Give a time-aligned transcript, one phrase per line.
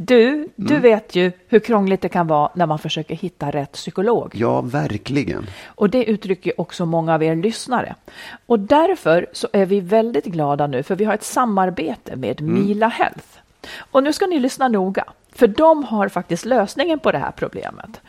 [0.00, 4.32] Du, du vet ju hur krångligt det kan vara när man försöker hitta rätt psykolog.
[4.34, 5.46] Ja, verkligen.
[5.66, 7.94] Och det uttrycker också många av er lyssnare.
[8.46, 12.88] Och därför så är vi väldigt glada nu för vi har ett samarbete med Mila
[12.88, 13.26] Health.
[13.78, 18.00] Och nu ska ni lyssna noga, för de har faktiskt lösningen på det här problemet.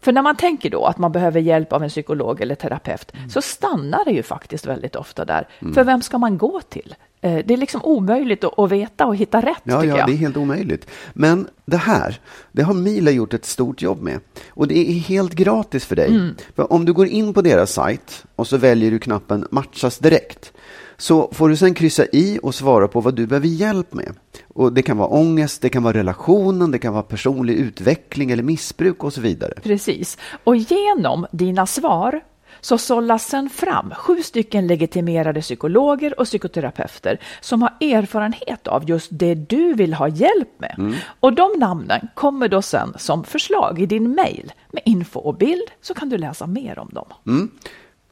[0.00, 3.42] För när man tänker då att man behöver hjälp av en psykolog eller terapeut så
[3.42, 5.48] stannar det ju faktiskt väldigt ofta där.
[5.74, 6.94] För vem ska man gå till?
[7.22, 10.06] Eh, Det är liksom omöjligt att veta och hitta rätt Ja, ja, jag.
[10.08, 10.86] det är helt omöjligt.
[11.12, 12.20] Men det här,
[12.52, 14.20] det har Mila gjort ett stort jobb med.
[14.50, 16.08] Och det är helt gratis för dig.
[16.08, 16.34] Mm.
[16.56, 20.52] För om du går in på deras sajt och så väljer du knappen matchas direkt.
[20.96, 24.14] Så får du sen kryssa i och svara på vad du behöver hjälp med.
[24.48, 28.42] Och det kan vara ångest, det kan vara relationen, det kan vara personlig utveckling eller
[28.42, 29.52] missbruk och så vidare.
[29.62, 30.18] Precis.
[30.44, 32.20] Och genom dina svar
[32.60, 39.08] så sållas sen fram sju stycken legitimerade psykologer och psykoterapeuter som har erfarenhet av just
[39.12, 40.94] det du vill ha hjälp med.
[41.20, 45.70] Och de namnen kommer då sen som förslag i din mail med info och bild
[45.80, 47.48] så kan du läsa mer om dem.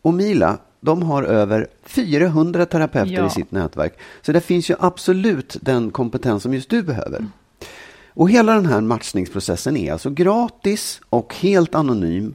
[0.02, 3.26] Och Mila, de har över 400 terapeuter Ja.
[3.26, 3.98] i sitt nätverk.
[4.22, 7.26] Så det finns ju absolut den kompetens som just du behöver.
[8.14, 12.34] Och hela den här matchningsprocessen är alltså gratis och helt anonym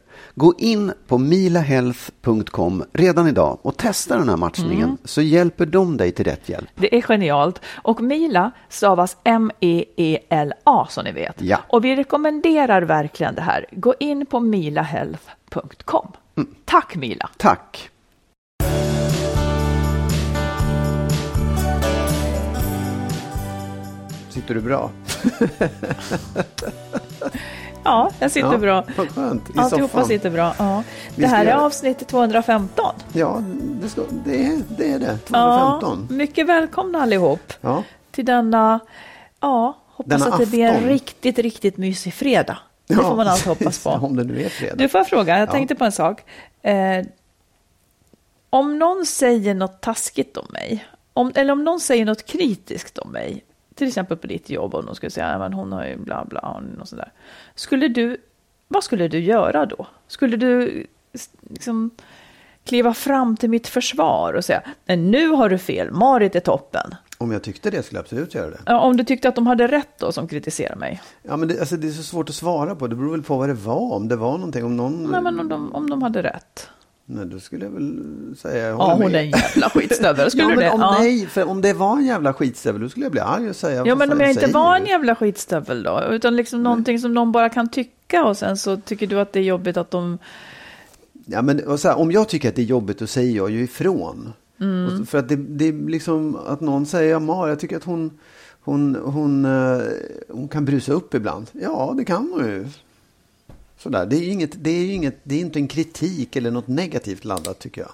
[0.35, 6.11] Gå in på milahealth.com redan idag och testa den här matchningen så hjälper de dig
[6.11, 6.69] till rätt hjälp.
[6.75, 7.61] Det är genialt.
[7.75, 11.41] Och Mila stavas M-E-E-L-A som ni vet.
[11.41, 11.57] Ja.
[11.67, 13.65] Och vi rekommenderar verkligen det här.
[13.71, 16.07] Gå in på milahealth.com.
[16.65, 17.29] Tack Mila!
[17.37, 17.89] Tack!
[24.29, 24.91] Sitter du bra?
[27.83, 28.83] Ja, jag sitter Ja, bra.
[28.97, 29.49] Vad skönt.
[29.55, 30.05] I Alltihopa soffan.
[30.07, 30.53] sitter bra.
[30.59, 30.83] Ja.
[31.15, 32.85] Det här är avsnitt 215.
[33.13, 33.43] Ja,
[33.81, 35.17] det, ska, det, är, det är det.
[35.31, 36.07] Ja, 215.
[36.17, 37.83] mycket välkomna allihop Ja.
[38.11, 38.79] till denna,
[39.39, 40.89] ja, hoppas Denna att det blir en afton.
[40.89, 42.57] riktigt, riktigt mysig fredag.
[42.87, 43.89] Det Ja, får man alltid hoppas på.
[44.01, 44.75] Om det nu är fredag.
[44.75, 45.39] Du, får jag fråga?
[45.39, 45.51] Jag Ja.
[45.51, 46.23] tänkte på en sak.
[46.61, 47.05] Eh,
[48.49, 53.11] om någon säger något taskigt om mig, om, eller om någon säger något kritiskt om
[53.11, 53.43] mig,
[53.75, 56.61] till exempel på ditt jobb, och de skulle säga att hon har ju bla bla,
[56.79, 57.11] och sånt där.
[57.55, 58.17] Skulle du,
[58.67, 59.87] vad skulle du göra då?
[60.07, 60.83] Skulle du
[61.49, 61.89] liksom
[62.63, 66.95] kliva fram till mitt försvar och säga, "Nej, nu har du fel, Marit är toppen.
[67.17, 68.59] Om jag tyckte det skulle jag absolut göra det.
[68.65, 71.01] Ja, om du tyckte att de hade rätt då som kritiserar mig.
[71.23, 72.87] Ja, men det, alltså, det är så svårt att svara på.
[72.87, 73.93] Det beror väl på vad det var.
[73.93, 75.03] Om det var någonting, om någon...
[75.11, 76.69] Nej, men om de, om de hade rätt.
[77.13, 78.03] Nej, då skulle jag väl
[78.37, 78.67] säga...
[78.67, 79.15] jag Ja, hon med.
[79.15, 80.31] är en jävla skitstövel.
[80.31, 80.69] Skulle ja, du det?
[80.69, 80.97] om, Ja.
[80.99, 83.83] nej, för om det var en jävla skitstövel, då skulle jag bli arg och säga...
[83.85, 86.03] Ja, men om jag inte var en jävla skitstövel då?
[86.09, 89.39] Utan liksom någonting som någon bara kan tycka och sen så tycker du att det
[89.39, 90.17] är jobbigt att de...
[91.25, 93.49] Ja, men, och så här, om jag tycker att det är jobbigt, då säger jag
[93.49, 94.33] ju ifrån.
[94.59, 95.05] Mm.
[95.05, 98.11] För att det, det är liksom att någon säger, Mar, jag tycker att hon,
[98.61, 99.81] hon, hon, eh,
[100.29, 101.47] hon kan brusa upp ibland.
[101.51, 102.65] Ja, det kan hon ju.
[103.83, 104.05] Sådär.
[104.05, 107.25] Det är ju inget, det är inget, det är inte en kritik eller något negativt
[107.25, 107.91] laddat tycker jag.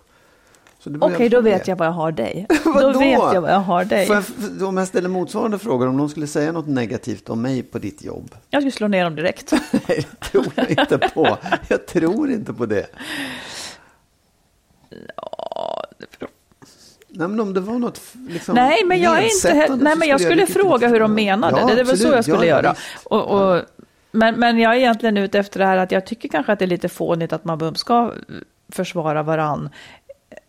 [0.84, 1.50] Det Okej, på då det.
[1.52, 2.48] vet jag vad jag har dig.
[2.64, 4.08] då vet jag vad jag har dig.
[4.08, 7.80] Jag, om jag ställer motsvarande frågor, om någon skulle säga något negativt om mig på
[7.80, 8.36] ditt jobb?
[8.50, 9.52] Jag skulle slå ner dem direkt.
[9.72, 11.38] Nej, det tror jag inte på.
[11.68, 12.88] Jag tror inte på det.
[17.10, 20.22] Nej, men om det var något liksom, Nej, men jag, är inte, nej, men jag
[20.22, 20.94] skulle fråga det.
[20.94, 21.60] hur de menade.
[21.60, 22.76] Ja, det är väl så jag skulle Ja, göra.
[23.04, 23.62] Och, och,
[24.12, 26.66] men, men jag är egentligen ute efter det här att jag tycker kanske att det
[26.66, 28.14] är lite fånigt att man ska
[28.70, 29.70] försvara varann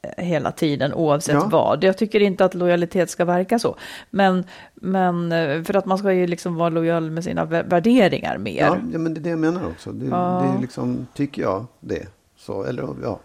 [0.03, 1.49] eh, hela tiden oavsett Ja.
[1.51, 1.85] vad.
[1.85, 3.77] Jag tycker inte att lojalitet ska verka så.
[4.11, 4.45] Men,
[4.75, 8.61] men eh, för att man ska ju liksom vara lojal med sina vä- värderingar mer.
[8.65, 9.93] Ja, ja, men det är det jag menar också.
[9.93, 10.45] Det, Ja.
[10.53, 12.07] det är liksom, tycker jag det.
[12.39, 13.19] Så, eller ja.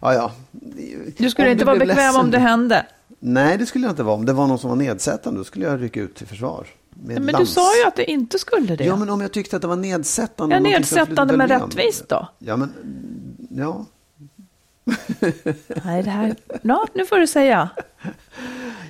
[0.00, 0.32] Ja, ja.
[1.18, 2.86] Du skulle Om inte vara bekväm ledsen- om det hände.
[3.18, 4.14] Nej, det skulle jag inte vara.
[4.14, 6.66] Om det var någon som var nedsättande, då skulle jag rycka ut till försvar.
[7.04, 7.52] Med Men du lans.
[7.54, 8.84] sa ju att det inte skulle det.
[8.84, 10.54] Ja, men om jag tyckte att det var nedsättande.
[10.56, 12.28] Ja, nedsättande men rättvist då?
[12.38, 12.72] Ja, men
[13.50, 13.84] ja.
[15.84, 16.36] Nej, det här...
[16.62, 17.68] Ja, nu får du säga.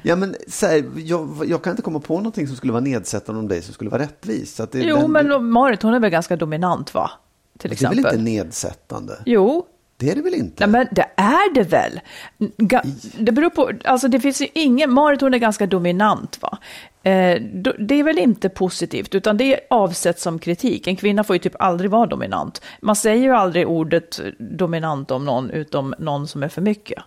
[0.02, 3.48] Ja, men här, jag, jag kan inte komma på någonting som skulle vara nedsättande om
[3.48, 4.56] dig som skulle vara rättvist.
[4.56, 7.10] Det, Jo, den- men Marit hon är väl ganska dominant va?
[7.58, 8.18] Till det är väl exempel.
[8.20, 9.18] inte nedsättande?
[9.26, 9.66] Jo,
[9.98, 10.66] Det är det väl inte?
[10.66, 12.00] Nej, men det är det väl.
[12.38, 16.58] Ga- det beror på, alltså det finns ju ingen, Marit hon är ganska dominant va.
[17.02, 17.40] Eh,
[17.78, 20.86] det är väl inte positivt, utan det är avsett som kritik.
[20.86, 22.62] En kvinna får ju typ aldrig vara dominant.
[22.80, 27.02] Man säger ju aldrig ordet dominant om någon, utom någon som är för mycket.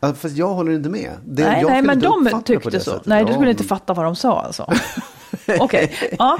[0.00, 1.10] Ja, fast jag håller inte med.
[1.24, 2.90] Det, nej, jag nej men inte de tyckte så.
[2.90, 3.06] sättet.
[3.06, 4.72] Nej, du Ja, skulle inte men- fatta vad de sa alltså.
[5.60, 6.38] Okej, ja.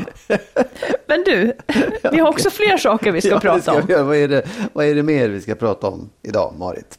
[1.07, 1.53] Men du,
[2.13, 3.89] vi har också fler saker vi ska ja, prata ska om.
[3.89, 4.03] göra.
[4.03, 4.43] Vad, är det,
[4.73, 6.99] vad är det mer vi ska prata om idag, Marit?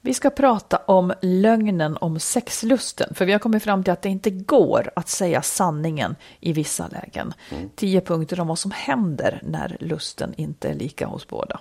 [0.00, 4.08] Vi ska prata om lögnen om sexlusten, för vi har kommit fram till att det
[4.08, 7.32] inte går att säga sanningen i vissa lägen.
[7.76, 11.60] Tio punkter om vad som händer när lusten inte är lika hos båda.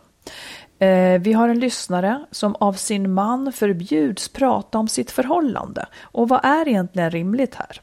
[0.79, 5.85] Eh, Vi har en lyssnare som av sin man förbjuds prata om sitt förhållande.
[6.01, 7.81] Och vad är egentligen rimligt här?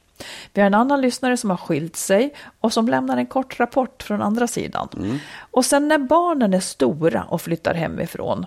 [0.52, 4.02] Vi har en annan lyssnare som har skilt sig och som lämnar en kort rapport
[4.02, 5.18] från andra sidan.
[5.50, 8.46] Och sen när barnen är stora och flyttar hemifrån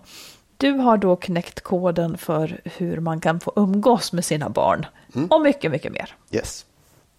[0.58, 4.86] du har då knäckt koden för hur man kan få umgås med sina barn.
[5.30, 6.16] Och mycket, mycket mer.
[6.32, 6.66] Yes.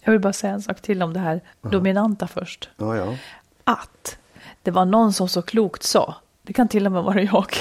[0.01, 2.69] Jag vill bara säga en sak till om det här dominanta först.
[2.77, 3.15] Ja, ja.
[3.63, 4.17] Att
[4.63, 7.53] det var någon som så klokt sa, det kan till och med vara jag,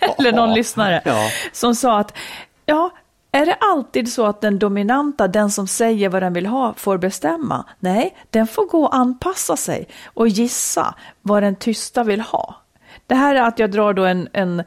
[0.18, 1.28] eller någon lyssnare, Ja.
[1.52, 2.14] som sa att
[2.66, 2.90] ja,
[3.34, 6.98] är det alltid så att den dominanta, den som säger vad den vill ha, får
[6.98, 7.64] bestämma?
[7.78, 12.54] Nej, den får gå och anpassa sig och gissa vad den tysta vill ha.
[13.06, 14.62] Det här är att jag drar då en, en,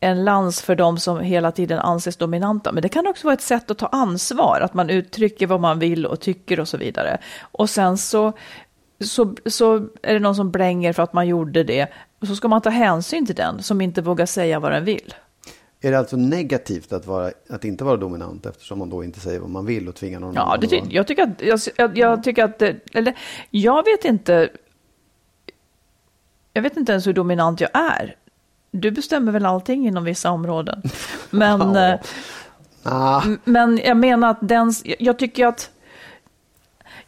[0.00, 3.40] en lans för de som hela tiden anses dominanta, men det kan också vara ett
[3.40, 7.18] sätt att ta ansvar, att man uttrycker vad man vill och tycker och så vidare.
[7.40, 8.32] Och sen så,
[9.04, 11.86] så, så är det någon som blänger för att man gjorde det,
[12.20, 15.14] och så ska man ta hänsyn till den som inte vågar säga vad den vill.
[15.80, 19.40] Är det alltså negativt att, vara, att inte vara dominant eftersom man då inte säger
[19.40, 22.44] vad man vill och tvingar någon Ja, det jag tycker att, jag, jag, jag tycker
[22.44, 23.18] att, det- eller
[23.50, 24.48] jag vet inte,
[26.52, 28.16] jag vet inte ens hur dominant jag är.
[28.70, 30.82] Du bestämmer väl allting inom vissa områden.
[31.30, 31.88] Men, Ja.
[31.92, 32.00] eh,
[32.82, 35.70] Ah, men jag menar att den, jag tycker att,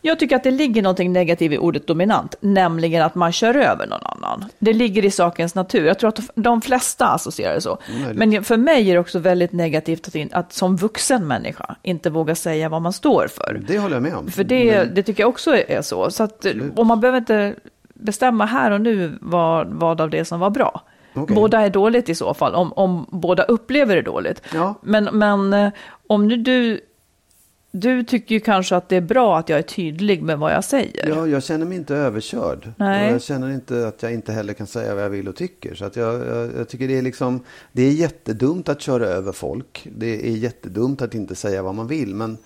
[0.03, 3.87] jag tycker att det ligger någonting negativt i ordet dominant, nämligen att man kör över
[3.87, 4.45] någon annan.
[4.59, 5.87] Det ligger i sakens natur.
[5.87, 7.79] Jag tror att de flesta associerar det så.
[8.15, 12.11] Men för mig är det också väldigt negativt att, in, att som vuxen människa inte
[12.11, 13.61] våga säga vad man står för.
[13.69, 14.29] det håller jag med om.
[14.29, 16.11] För det, Men- det tycker jag också är så.
[16.11, 17.55] så att, och man behöver inte
[17.95, 20.83] bestämma här och nu vad, vad av det som var bra.
[21.15, 21.37] Okej.
[21.37, 24.43] Båda är dåligt i så fall, om, om båda upplever det dåligt.
[24.55, 24.75] Ja.
[24.83, 25.71] Men, men eh,
[26.07, 26.81] om nu du,
[27.71, 30.65] du tycker ju kanske att det är bra att jag är tydlig med vad jag
[30.65, 31.09] säger.
[31.09, 32.73] Ja, jag känner mig inte överkörd.
[32.77, 33.13] Nej.
[33.13, 35.75] Jag känner inte att jag inte heller kan säga vad jag vill och tycker.
[35.75, 39.33] Så att jag, jag, jag tycker det är liksom, det är jättedumt att köra över
[39.33, 39.89] folk.
[39.97, 42.15] Det är jättedumt att inte säga vad man vill.
[42.15, 42.39] Men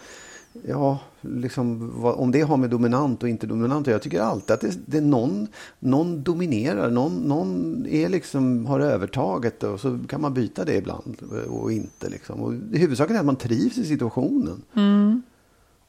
[0.62, 4.60] ja, liksom, vad, om det har med dominant och inte dominant Jag tycker alltid att
[4.60, 5.46] det, det någon,
[5.78, 11.16] någon dominerar, någon, någon är liksom, har övertaget och så kan man byta det ibland
[11.48, 12.08] och inte.
[12.08, 12.40] Liksom.
[12.40, 14.62] Och huvudsaken är att man trivs i situationen.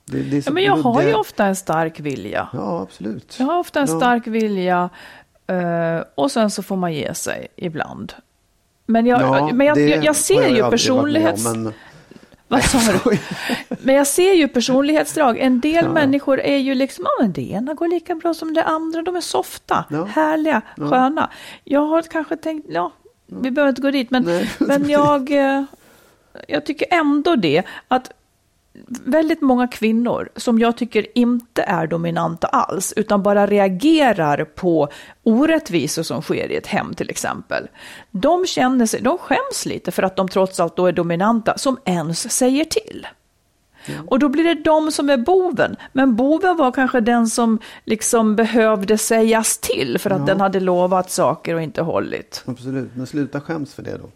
[0.05, 0.63] Det, det är så Mm.
[0.63, 2.47] Ja, men jag har ju ofta en stark vilja.
[2.53, 3.35] Ja, absolut.
[3.39, 3.97] Jag har ofta en Ja.
[3.97, 4.89] stark vilja
[5.47, 8.13] eh, och sen så får man ge sig ibland.
[8.87, 11.45] Men jag, Ja, men jag, det jag, jag ser ju med personlighets...
[11.45, 11.73] om, men-
[12.47, 13.17] Vad sa du?
[13.81, 15.37] Men jag ser ju personlighetsdrag.
[15.39, 15.91] En del Ja.
[15.91, 19.01] människor är ju liksom, ja men det ena går lika bra som det andra.
[19.01, 20.03] De är softa, Ja.
[20.03, 21.29] härliga, sköna.
[21.63, 22.91] Jag har kanske tänkt, ja,
[23.27, 24.51] vi behöver inte gå dit, men, Nej.
[24.59, 25.63] men jag, eh,
[26.47, 28.11] jag tycker ändå det att
[29.05, 34.89] väldigt många kvinnor som jag tycker inte är dominanta alls, utan bara reagerar på
[35.23, 37.67] orättvisor som sker i ett hem till exempel.
[38.11, 41.77] De känner sig, de skäms lite för att de trots allt då är dominanta, som
[41.85, 43.07] ens säger till.
[44.07, 45.75] Och då blir det de som är boven.
[45.93, 50.25] Men boven var kanske den som liksom behövde sägas till för att Ja.
[50.25, 52.43] den hade lovat saker och inte hållit.
[52.47, 54.09] Absolut, men sluta skäms för det då.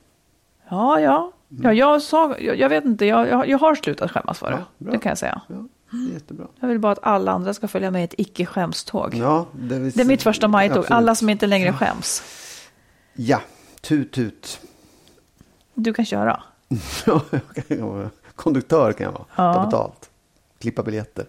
[0.69, 1.31] Ja, ja.
[1.49, 4.57] Ja, jag, sa, jag, jag vet inte, jag, jag, jag har slutat skämmas för det.
[4.77, 5.41] Ja, det kan jag säga.
[5.47, 5.55] Ja,
[5.91, 6.47] det jättebra.
[6.59, 9.15] Jag vill bara att alla andra ska följa med i ett icke-skämståg.
[9.15, 12.23] Ja, det, vill- Det är mitt första majtåg, alla som inte längre skäms.
[13.13, 13.41] Ja,
[13.81, 14.59] tut tut.
[15.73, 16.43] Du kan köra.
[17.05, 17.21] Ja,
[17.55, 19.25] jag kan vara Konduktör kan jag vara.
[19.35, 19.53] Ja.
[19.53, 20.09] Ta betalt.
[20.59, 21.25] Klippa biljetter.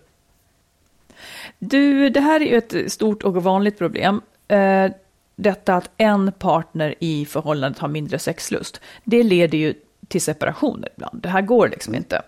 [1.58, 4.20] Du, det här är ju ett stort och vanligt problem.
[4.48, 4.90] Eh,
[5.36, 8.80] detta att en partner i förhållandet har mindre sexlust.
[9.04, 9.74] Det leder ju
[10.10, 11.22] till separationer ibland.
[11.22, 12.22] Det här går liksom inte.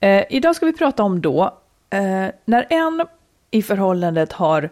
[0.00, 1.58] Eh, idag ska vi prata om då,
[1.90, 3.06] eh, när en
[3.50, 4.70] i förhållandet har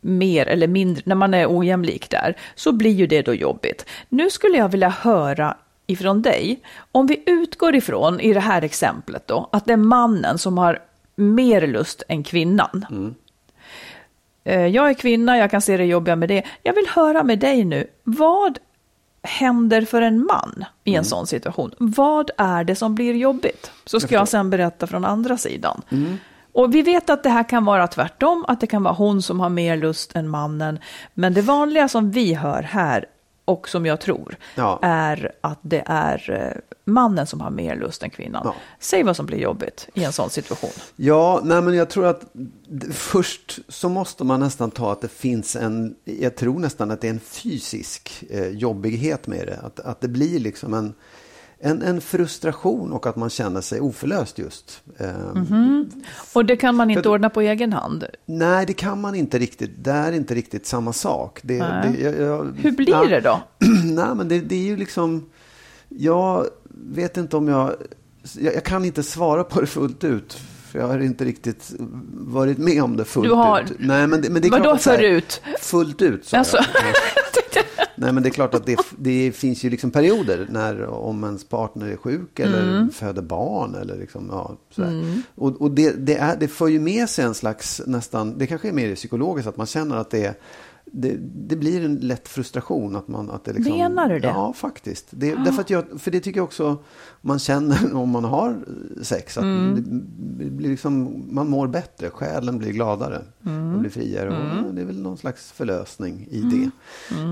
[0.00, 3.86] mer eller mindre, när man är ojämlik där, så blir ju det då jobbigt.
[4.08, 6.60] Nu skulle jag vilja höra ifrån dig,
[6.92, 10.78] om vi utgår ifrån, i det här exemplet då, att det är mannen som har
[11.14, 13.14] mer lust än kvinnan.
[14.44, 16.42] Eh, Jag är kvinna, jag kan se det jobbiga med det.
[16.62, 18.58] Jag vill höra med dig nu, vad
[19.24, 21.70] händer för en man i en sån situation?
[21.78, 23.70] Vad är det som blir jobbigt?
[23.84, 25.82] Så ska jag sen berätta från andra sidan.
[26.52, 29.40] Och vi vet att det här kan vara tvärtom, att det kan vara hon som
[29.40, 30.78] har mer lust än mannen.
[31.14, 33.04] Men det vanliga som vi hör här,
[33.44, 34.78] och som jag tror, Ja.
[34.82, 38.42] är att det är eh, mannen som har mer lust än kvinnan.
[38.44, 38.54] Ja.
[38.78, 40.70] Säg vad som blir jobbigt i en sån situation.
[40.96, 42.22] Ja, nej men jag tror att
[42.92, 47.06] först så måste man nästan ta att det finns en, jag tror nästan att det
[47.06, 49.58] är en fysisk eh, jobbighet med det.
[49.62, 50.94] Att, att det blir liksom en,
[51.66, 54.82] en, en frustration och att man känner sig oförlöst just.
[54.98, 55.08] Eh,
[56.34, 58.04] Och det kan man inte För- ordna på egen hand.
[58.26, 59.70] Nej, det kan man inte riktigt.
[59.84, 61.40] Det är inte riktigt samma sak.
[61.42, 61.92] Det, Nej.
[61.92, 63.04] det, jag, jag, Hur blir ja.
[63.04, 63.40] det då?
[63.84, 65.26] Nej, men det, det är ju liksom...
[65.88, 66.46] Jag
[66.88, 67.74] vet inte om jag,
[68.38, 68.54] jag...
[68.54, 70.32] Jag kan inte svara på det fullt ut.
[70.70, 71.72] För jag har inte riktigt
[72.14, 73.72] varit med om det fullt Du har- ut.
[73.78, 75.42] Nej, men det, men det är Vadå klart förut?
[75.60, 76.56] Fullt ut, sa Alltså.
[76.56, 77.33] jag.
[77.96, 81.44] Nej, men det är klart att det, det finns ju liksom perioder när om ens
[81.44, 82.90] partner är sjuk eller Mm.
[82.90, 85.22] föder barn eller liksom, ja, sådär.
[85.34, 88.68] Och, och det, det, är, det för ju med sig en slags nästan, det kanske
[88.68, 90.34] är mer psykologiskt, att man känner att det är
[90.96, 91.16] det,
[91.48, 92.96] det blir en lätt frustration.
[92.96, 94.28] Att man, att det liksom, Menar du det?
[94.28, 95.06] Ja, faktiskt.
[95.10, 96.76] Det, därför att jag, för det tycker jag också
[97.20, 98.56] man känner om man har
[99.02, 99.38] sex.
[99.38, 99.74] Att Mm.
[100.38, 103.74] det blir liksom, man mår bättre, själen blir gladare Mm.
[103.74, 104.28] och blir friare.
[104.68, 106.70] Och det är väl någon slags förlösning i det.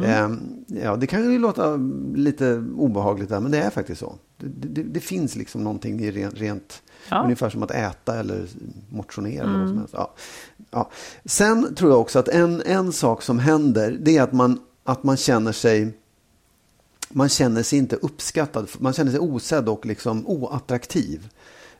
[0.07, 1.76] Ehm, ja, det kan ju låta
[2.14, 4.14] lite obehagligt där, men det är faktiskt så.
[4.42, 7.22] Det, det, det finns liksom någonting i rent, rent Ja.
[7.25, 8.46] ungefär som att äta eller
[8.90, 9.44] motionera.
[9.44, 9.94] Eller vad som helst.
[9.96, 10.14] Ja.
[10.70, 10.90] Ja.
[11.25, 15.02] Sen tror jag också att en, en sak som händer, det är att man, att
[15.02, 15.92] man känner sig
[17.08, 21.28] man känner sig inte uppskattad, man känner sig osedd och liksom oattraktiv.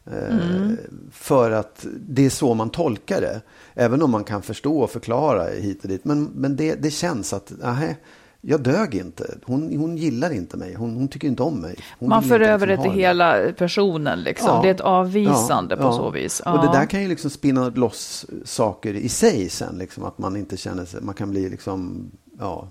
[0.04, 0.71] Eh,
[1.12, 3.40] För att det är så man tolkar det.
[3.75, 6.04] Även om man kan förstå och förklara hit och dit.
[6.04, 7.97] Men, men det, det känns att, nej,
[8.45, 9.39] jag dög inte.
[9.45, 10.75] Hon, hon gillar inte mig.
[10.75, 11.77] Hon, hon tycker inte om mig.
[11.99, 14.63] Hon Man för över det till hela personen liksom.
[14.63, 16.41] Det är ett avvisande på så vis.
[16.41, 19.79] Och det där kan ju liksom spinna loss saker i sig sen.
[19.79, 22.69] Liksom, att man inte känner sig, man kan bli liksom, ja,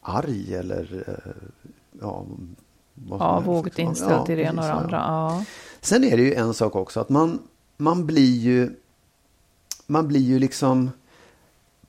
[0.00, 1.32] arg eller, eh,
[2.00, 2.24] ja,
[2.94, 3.84] vad som Ja, vågt liksom.
[3.84, 4.96] inställd Ja, till det ena och det andra.
[4.96, 5.30] ja.
[5.38, 5.44] Ja.
[5.80, 7.38] Sen är det ju en sak också att man,
[7.76, 8.70] man blir ju,
[9.86, 10.90] man blir ju liksom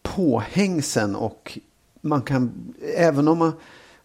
[0.02, 1.58] påhängsen och
[2.08, 3.54] man kan, även om man,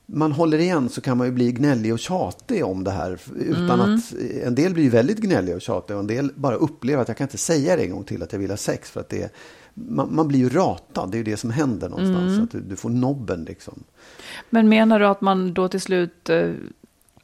[0.06, 3.18] man håller igen så kan man ju bli gnällig och tjatig om det här.
[3.37, 4.12] Utan att,
[4.44, 7.16] en del blir ju väldigt gnälliga och tjatiga och en del bara upplever att jag
[7.16, 8.90] kan inte säga det en gång till att jag vill ha sex.
[8.90, 9.30] För att det är,
[9.75, 12.40] man, man blir ju ratad, det är ju det som händer någonstans.
[12.40, 13.82] Att du, du får nobben liksom.
[14.50, 16.30] Men menar du att man då till slut...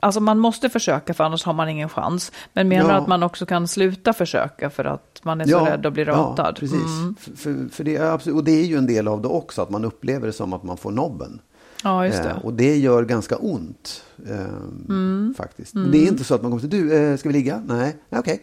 [0.01, 2.33] Alltså man måste försöka för annars har man ingen chans.
[2.53, 2.97] Men menar Ja.
[2.97, 6.47] att man också kan sluta försöka för att man är så rädd att bli ratad?
[6.49, 6.83] Ja, precis.
[7.01, 7.15] Mm.
[7.37, 9.71] För, för, det är absolut, och det är ju en del av det också, att
[9.71, 11.41] man upplever det som att man får nobben.
[11.85, 12.31] Ja, just det.
[12.31, 14.05] Eh, och det gör ganska ont.
[14.29, 15.75] Eh, Faktiskt.
[15.75, 17.63] Men Det är inte så att man kommer till, du, eh, ska vi ligga?
[17.67, 18.43] Nej, okej.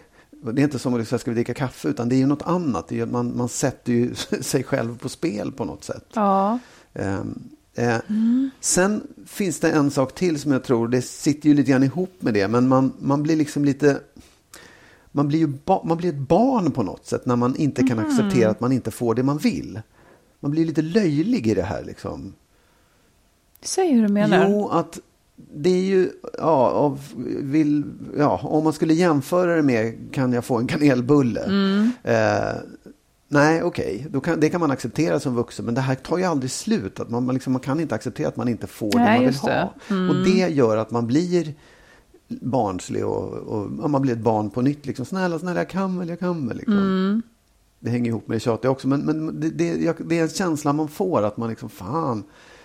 [0.53, 1.87] Det är inte som att säga, ska vi dricka kaffe?
[1.87, 2.91] Utan det är ju något annat.
[2.91, 6.05] Är, man, man sätter ju sig själv på spel på något sätt.
[6.13, 6.59] Ja.
[7.75, 7.97] Eh,
[8.59, 12.13] Sen finns det en sak till som jag tror, det sitter ju lite grann ihop
[12.19, 13.99] med det, men man, man blir liksom lite...
[15.11, 17.99] Man blir ju ba, man blir ett barn på något sätt när man inte kan
[17.99, 19.81] acceptera att man inte får det man vill.
[20.39, 22.33] Man blir lite löjlig i det här liksom.
[23.61, 24.49] Säg hur du menar.
[24.49, 24.99] Jo, att
[25.35, 26.99] det är ju, ja, av,
[27.41, 27.83] vill,
[28.17, 31.41] ja, om man skulle jämföra det med kan jag få en kanelbulle?
[32.03, 32.55] Eh,
[33.27, 36.51] nej, okej, kan, det kan man acceptera som vuxen, men det här tar ju aldrig
[36.51, 36.99] slut.
[36.99, 39.25] Att man, man, liksom, man kan inte acceptera att man inte får det Nej, man
[39.25, 39.69] vill det.
[39.89, 40.09] ha.
[40.09, 41.53] Och det gör att man blir
[42.27, 44.85] barnslig och, och man blir ett barn på nytt.
[44.85, 46.57] Liksom, snälla, snälla, jag kan väl, jag kan väl.
[46.57, 47.21] Liksom.
[47.79, 50.73] Det hänger ihop med det tjatiga också, men, men det, det, det är en känsla
[50.73, 52.23] man får att man liksom, fan,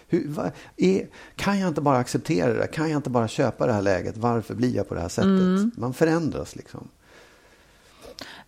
[0.09, 2.67] Hur, va, är, kan jag inte bara acceptera det?
[2.67, 4.17] Kan jag inte bara köpa det här läget?
[4.17, 5.27] Varför blir jag på det här sättet?
[5.27, 5.71] Mm.
[5.77, 6.89] Man förändras liksom.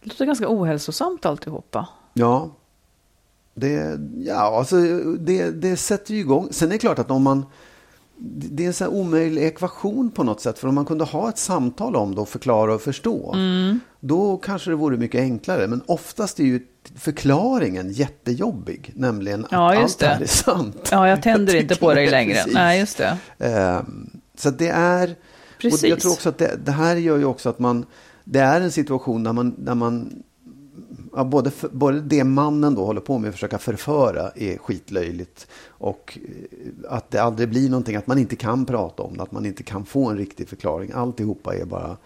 [0.02, 1.88] Det låter ganska ohälsosamt alltihopa.
[2.14, 2.50] Ja,
[3.54, 4.76] det, ja alltså,
[5.18, 6.48] det, det sätter ju igång.
[6.50, 7.46] Sen är det klart att om man...
[8.24, 10.58] Det är en sån här omöjlig ekvation på något sätt.
[10.58, 13.32] För om man kunde ha ett samtal om det och förklara och förstå.
[13.34, 13.80] Mm.
[14.00, 15.66] Då kanske det vore mycket enklare.
[15.66, 16.60] Men oftast är ju
[16.96, 18.92] förklaringen jättejobbig.
[18.94, 20.88] Nämligen att Ja, just allt det här är sant.
[20.90, 22.34] Ja, jag tänder inte tycker på dig det, längre.
[22.34, 22.54] precis.
[22.54, 23.18] Nej, just det.
[23.38, 25.10] Ehm, Så det är...
[25.10, 25.82] Och Precis.
[25.90, 27.86] jag tror också att det, det här gör ju också att man...
[28.24, 29.54] Det är en situation där man...
[29.58, 30.22] Där man
[31.16, 35.46] ja, både, för, både det mannen då håller på med att försöka förföra är skitlöjligt.
[35.68, 39.32] Och eh, att det aldrig blir någonting, att man inte kan prata om det, att
[39.32, 40.92] man inte kan få en riktig förklaring.
[40.94, 41.96] Alltihopa är bara...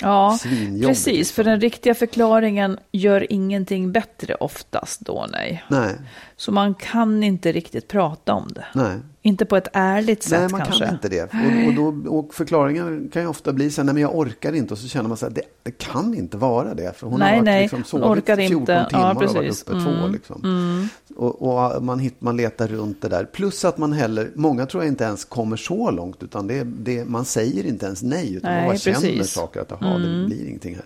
[0.00, 1.06] Ja, Svinjobbigt, precis.
[1.06, 1.34] liksom.
[1.34, 5.64] För den riktiga förklaringen gör ingenting bättre oftast då, nej.
[5.68, 5.94] Nej,
[6.40, 8.64] Så man kan inte riktigt prata om det.
[8.74, 8.98] nej.
[9.22, 10.84] Inte på ett ärligt sätt Nej, man kanske.
[10.84, 11.22] kan inte det.
[11.22, 14.52] Och, och, då, och förklaringen kan ju ofta bli så här, nej men jag orkar
[14.52, 14.74] inte.
[14.74, 16.96] Och så känner man så här, det, det kan inte vara det.
[16.96, 18.72] För hon Nej, har varit, nej, liksom, sovit orkar 14 inte.
[18.72, 19.62] Ja, timmar och varit precis.
[19.62, 19.90] uppe två.
[19.90, 20.88] Mm, Liksom.
[21.16, 21.42] Och,
[21.74, 23.24] och man, hit, man letar runt det där.
[23.24, 26.22] Plus att man heller, många tror jag inte ens kommer så långt.
[26.22, 28.34] Utan det, det, man säger inte ens nej.
[28.34, 29.32] Utan Nej, man bara känner precis.
[29.32, 29.60] saker.
[29.60, 30.84] Att aha, det blir ingenting här.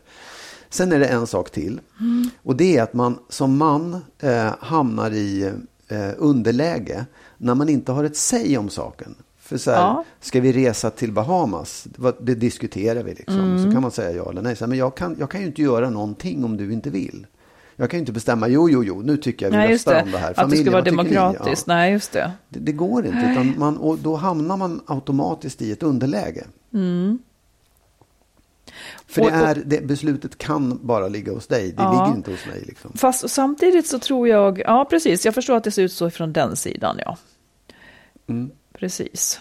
[0.73, 1.81] Sen är det en sak till.
[2.43, 5.52] Och det är att man som man eh, hamnar i
[5.88, 7.05] eh, underläge
[7.38, 9.14] när man inte har ett säg om saken.
[9.38, 10.05] För så här, Ja.
[10.21, 11.87] ska vi resa till Bahamas?
[12.21, 13.64] Det diskuterar vi liksom.
[13.64, 14.57] Så kan man säga ja eller nej.
[14.57, 17.26] Så här, men jag kan, jag kan ju inte göra någonting om du inte vill.
[17.76, 20.02] Jag kan ju inte bestämma, jo, jo, jo, nu tycker jag vi Nej, röstar det.
[20.02, 20.31] om det här.
[20.31, 21.64] Att det Familjen, ska vara demokratiskt.
[21.67, 21.75] Ja.
[21.75, 22.33] Nej, just det.
[22.49, 26.45] Det, det går inte, utan man, och då hamnar man automatiskt i ett underläge.
[29.07, 29.41] För det Mm.
[29.43, 31.93] Och- och- är, det, beslutet kan bara ligga hos dig, det Ja.
[32.05, 32.62] ligger inte hos mig.
[32.67, 32.93] Liksom.
[32.95, 36.33] Fast samtidigt så tror jag, ja precis, jag förstår att det ser ut så från
[36.33, 37.17] den sidan, ja.
[38.27, 38.51] Mm.
[38.73, 39.41] Precis.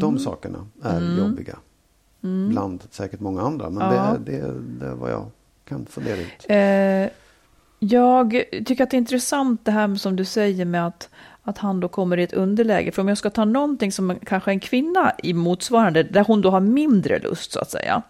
[0.00, 1.58] De sakerna är jobbiga.
[2.50, 3.94] Bland säkert många andra, men Mm.
[3.96, 4.16] Ja.
[4.24, 5.26] det, är, det, är- det är vad jag
[5.64, 6.44] kan fundera ut.
[6.48, 7.12] Eh,
[7.78, 11.08] jag tycker att det är intressant det här som du säger med att,
[11.44, 12.92] att han då kommer i ett underläge.
[12.92, 16.50] För om jag ska ta någonting som kanske en kvinna i motsvarande, där hon då
[16.50, 18.02] har mindre lust så att säga.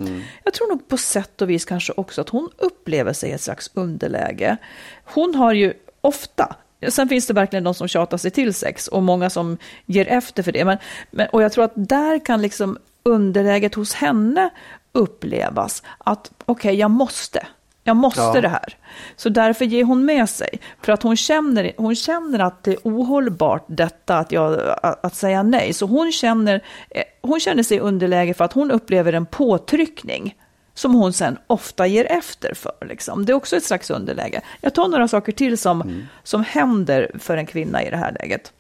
[0.45, 3.41] Jag tror nog på sätt och vis kanske också att hon upplever sig i ett
[3.41, 4.57] slags underläge.
[5.05, 6.57] Hon har ju ofta,
[6.89, 10.43] sen finns det verkligen de som tjatar sig till sex och många som ger efter
[10.43, 10.65] för det.
[10.65, 10.79] Men,
[11.11, 14.51] men, och jag tror att där kan liksom underläget hos henne
[14.93, 17.47] upplevas att okej, jag måste.
[17.87, 18.41] Jag måste Ja.
[18.41, 18.77] det här.
[19.17, 20.49] Så därför ger hon med sig.
[20.83, 25.43] För att hon känner, hon känner att det är ohållbart detta att, jag, att, säga
[25.43, 25.73] nej.
[25.73, 30.35] Så hon känner, eh, hon känner sig i underläge för att hon upplever en påtryckning.
[30.77, 32.87] Som hon sen ofta ger efter för.
[32.89, 33.27] Liksom.
[33.27, 34.41] Det är också ett slags underläge.
[34.61, 38.53] Jag tar några saker till som, som händer för en kvinna i det här läget.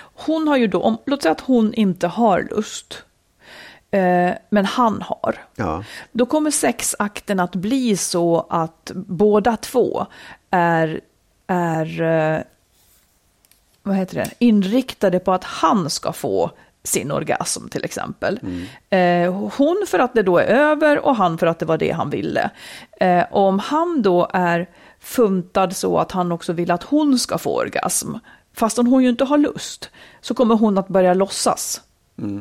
[0.00, 3.02] Hon har ju då, om, låt säga att hon inte har lust.
[3.90, 5.38] Eh, men han har.
[5.56, 5.84] Ja.
[6.12, 10.06] Då kommer sexakten att bli så att båda två
[10.50, 11.00] är,
[11.46, 12.42] är eh,
[13.82, 16.50] vad heter det, inriktade på att han ska få
[16.82, 18.40] sin orgasm till exempel.
[18.90, 21.90] Eh, hon för att det då är över och han för att det var det
[21.90, 22.50] han ville.
[23.30, 24.68] Och om han då är
[25.00, 28.14] funtad så att han också vill att hon ska få orgasm,
[28.54, 31.82] fastän hon ju inte har lust, så kommer hon att börja låtsas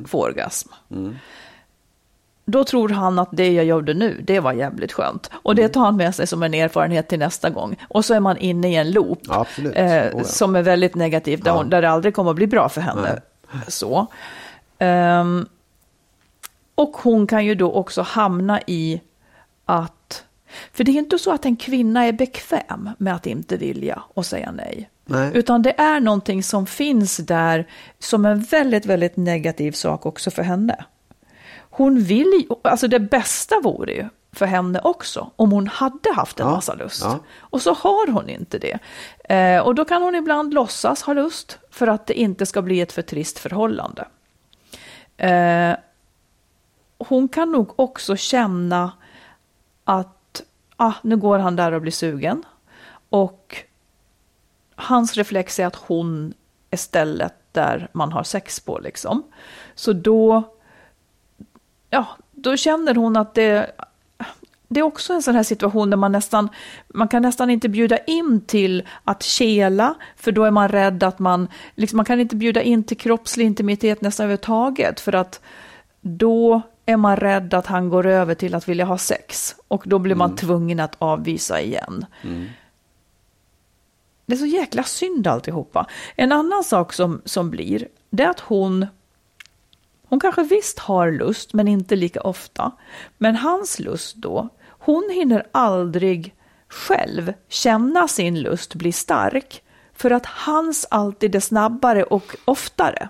[0.07, 0.69] få orgasm.
[2.45, 5.31] Då tror han att det jag gjorde nu, det var jävligt skönt.
[5.33, 7.75] Och det tar han med sig som en erfarenhet till nästa gång.
[7.87, 10.23] Och så är man inne i en loop Ja, eh, Oh, ja.
[10.23, 11.57] som är väldigt negativ, där, Ja.
[11.57, 13.21] hon, där det aldrig kommer att bli bra för henne.
[13.67, 14.07] Så.
[14.77, 15.47] Ehm,
[16.75, 19.01] och hon kan ju då också hamna i
[19.65, 20.23] att,
[20.73, 24.25] för det är inte så att en kvinna är bekväm med att inte vilja och
[24.25, 24.89] säga nej.
[25.09, 25.31] Nej.
[25.33, 27.67] Utan det är någonting som finns där
[27.99, 30.85] som en väldigt, väldigt negativ sak också för henne.
[31.69, 36.39] Hon vill ju, alltså det bästa vore ju för henne också om hon hade haft
[36.39, 37.01] en Ja, massa lust.
[37.03, 37.19] ja.
[37.39, 38.79] Och så har hon inte det.
[39.35, 42.81] Eh, och då kan hon ibland låtsas ha lust för att det inte ska bli
[42.81, 44.07] ett för trist förhållande.
[45.17, 45.73] Eh,
[46.97, 48.91] hon kan nog också känna
[49.83, 50.41] att
[50.75, 52.43] ah, nu går han där och blir sugen.
[53.09, 53.63] Och
[54.79, 56.33] hans reflex är att hon
[56.71, 58.79] är stället där man har sex på.
[58.79, 59.23] Liksom.
[59.75, 60.43] Så då,
[61.89, 63.71] ja, då känner hon att det,
[64.67, 66.49] det är också en sån här situation där man nästan,
[66.87, 71.19] man kan nästan inte bjuda in till att kela, för då är man rädd att
[71.19, 75.41] man, liksom, man kan inte bjuda in till kroppslig intimitet nästan överhuvudtaget, för att
[76.01, 79.55] då är man rädd att han går över till att vilja ha sex.
[79.67, 82.05] Och då blir man tvungen att avvisa igen
[84.29, 85.87] det är så jäkla synd alltihopa.
[86.15, 88.87] En annan sak som, som blir, det är att hon,
[90.07, 92.71] hon kanske visst har lust, men inte lika ofta.
[93.17, 96.35] Men hans lust då, hon hinner aldrig
[96.67, 99.63] själv känna sin lust bli stark,
[99.93, 103.09] för att hans alltid är snabbare och oftare.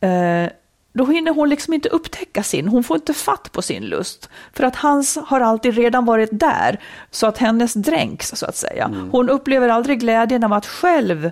[0.00, 0.50] Eh,
[0.96, 4.28] då hinner hon liksom inte upptäcka sin, hon får inte fatt på sin lust.
[4.52, 6.80] För att hans har alltid redan varit där,
[7.10, 8.84] så att hennes dränks så att säga.
[8.84, 9.10] Mm.
[9.10, 11.30] Hon upplever aldrig glädjen av att själv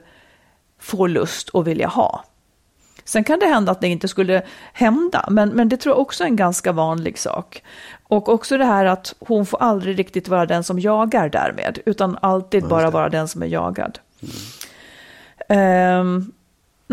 [0.81, 2.24] få lust och vilja ha.
[3.05, 6.24] Sen kan det hända att det inte skulle hända, men, men det tror jag också
[6.24, 7.62] är en ganska vanlig sak.
[8.03, 12.18] Och också det här att hon får aldrig riktigt vara den som jagar därmed, utan
[12.22, 13.98] alltid bara vara den som är jagad.
[15.48, 16.00] Mm.
[16.00, 16.33] Um,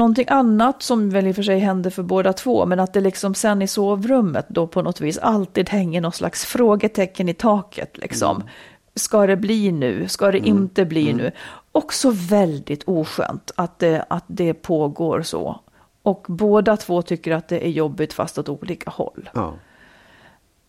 [0.01, 3.01] Någonting annat som väl i och för sig hände för båda två, men att det
[3.01, 7.97] liksom sen i sovrummet då på något vis alltid hänger någon slags frågetecken i taket.
[7.97, 8.35] Liksom.
[8.35, 8.47] Mm.
[8.95, 10.07] Ska det bli nu?
[10.07, 10.49] Ska det mm.
[10.49, 11.17] inte bli mm.
[11.17, 11.31] nu?
[11.71, 15.59] Också väldigt oskönt att det, att det pågår så.
[16.01, 19.29] Och båda två tycker att det är jobbigt fast åt olika håll.
[19.33, 19.53] Ja.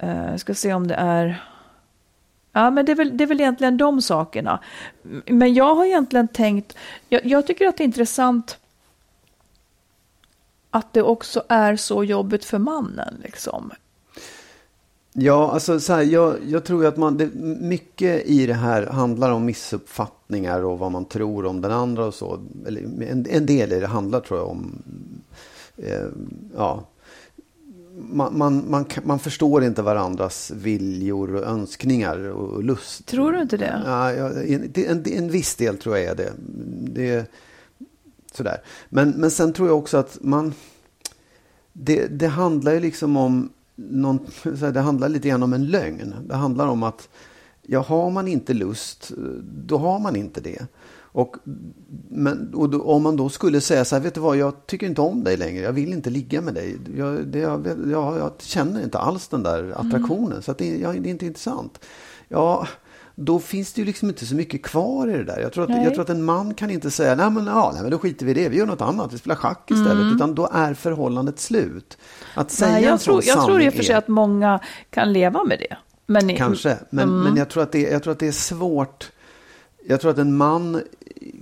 [0.02, 1.44] Uh, jag ska se om det är...
[2.52, 4.60] Ja, men det är, väl, det är väl egentligen de sakerna.
[5.26, 6.76] Men jag har egentligen tänkt...
[7.08, 8.58] Jag, jag tycker att det är intressant
[10.72, 13.14] att det också är så jobbigt för mannen.
[13.22, 13.72] Liksom.
[15.12, 19.30] Ja, alltså så här, jag, jag tror att man, det, mycket i det här handlar
[19.30, 22.40] om missuppfattningar och vad man tror om den andra och så.
[22.66, 24.82] Eller, en, en del i det handlar tror jag om,
[25.76, 26.06] eh,
[26.56, 26.84] ja,
[28.10, 33.06] man, man, man, man, förstår inte varandras viljor och önskningar och lust.
[33.06, 33.82] Tror du inte det?
[33.86, 36.32] Ja, en, en, en viss del tror jag är det.
[36.92, 37.30] det
[38.34, 38.62] Sådär.
[38.88, 40.54] Men, men sen tror jag också att man...
[41.72, 43.50] Det, det handlar ju liksom om...
[43.74, 44.18] Någon,
[44.72, 46.14] det handlar lite grann om en lögn.
[46.28, 47.08] Det handlar om att
[47.62, 49.12] ja, har man inte lust,
[49.66, 50.66] då har man inte det.
[51.14, 51.36] Och,
[52.08, 54.86] men, och då, om man då skulle säga så här, vet du vad, jag tycker
[54.86, 56.78] inte om dig längre, jag vill inte ligga med dig.
[56.96, 60.42] Jag, det, jag, jag, jag känner inte alls den där attraktionen, mm.
[60.42, 61.84] så det, jag, det är inte intressant.
[62.28, 62.68] Ja,
[63.14, 65.40] då finns det ju liksom inte så mycket kvar i det där.
[65.40, 67.82] Jag tror att, jag tror att en man kan inte säga, nej men, ja, nej
[67.82, 69.92] men då skiter vi i det, vi gör något annat, vi spelar schack istället.
[69.92, 70.16] Mm.
[70.16, 71.98] Utan då är förhållandet slut.
[72.34, 75.44] Att säga nej, jag, tror, jag tror i och för sig att många kan leva
[75.44, 75.76] med det.
[76.06, 77.22] Men, Kanske, men, mm.
[77.22, 79.10] men jag, tror att det, jag tror att det är svårt.
[79.86, 80.82] Jag tror att en man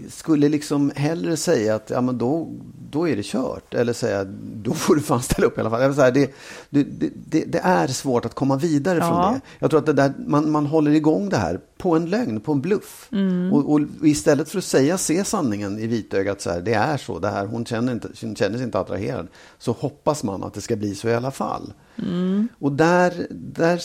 [0.08, 2.48] skulle liksom hellre säga att ja, men då,
[2.90, 3.74] då är det kört.
[3.74, 5.94] Eller säga då får du fan ställa upp i alla fall.
[5.94, 6.30] Säga, det,
[6.70, 6.86] det,
[7.30, 9.08] det, det, är svårt att komma vidare ja.
[9.08, 9.40] från det.
[9.58, 12.52] Jag tror att det där, man, man håller igång det här på en lögn, på
[12.52, 13.08] en bluff.
[13.12, 13.52] Mm.
[13.52, 17.18] Och, och, istället för att säga, se sanningen i vitögat, så här, det är så,
[17.18, 19.28] det här, hon känner, inte, känner sig inte attraherad.
[19.58, 21.72] Så hoppas man att det ska bli så i alla fall.
[22.02, 22.48] Mm.
[22.58, 23.80] Och där, där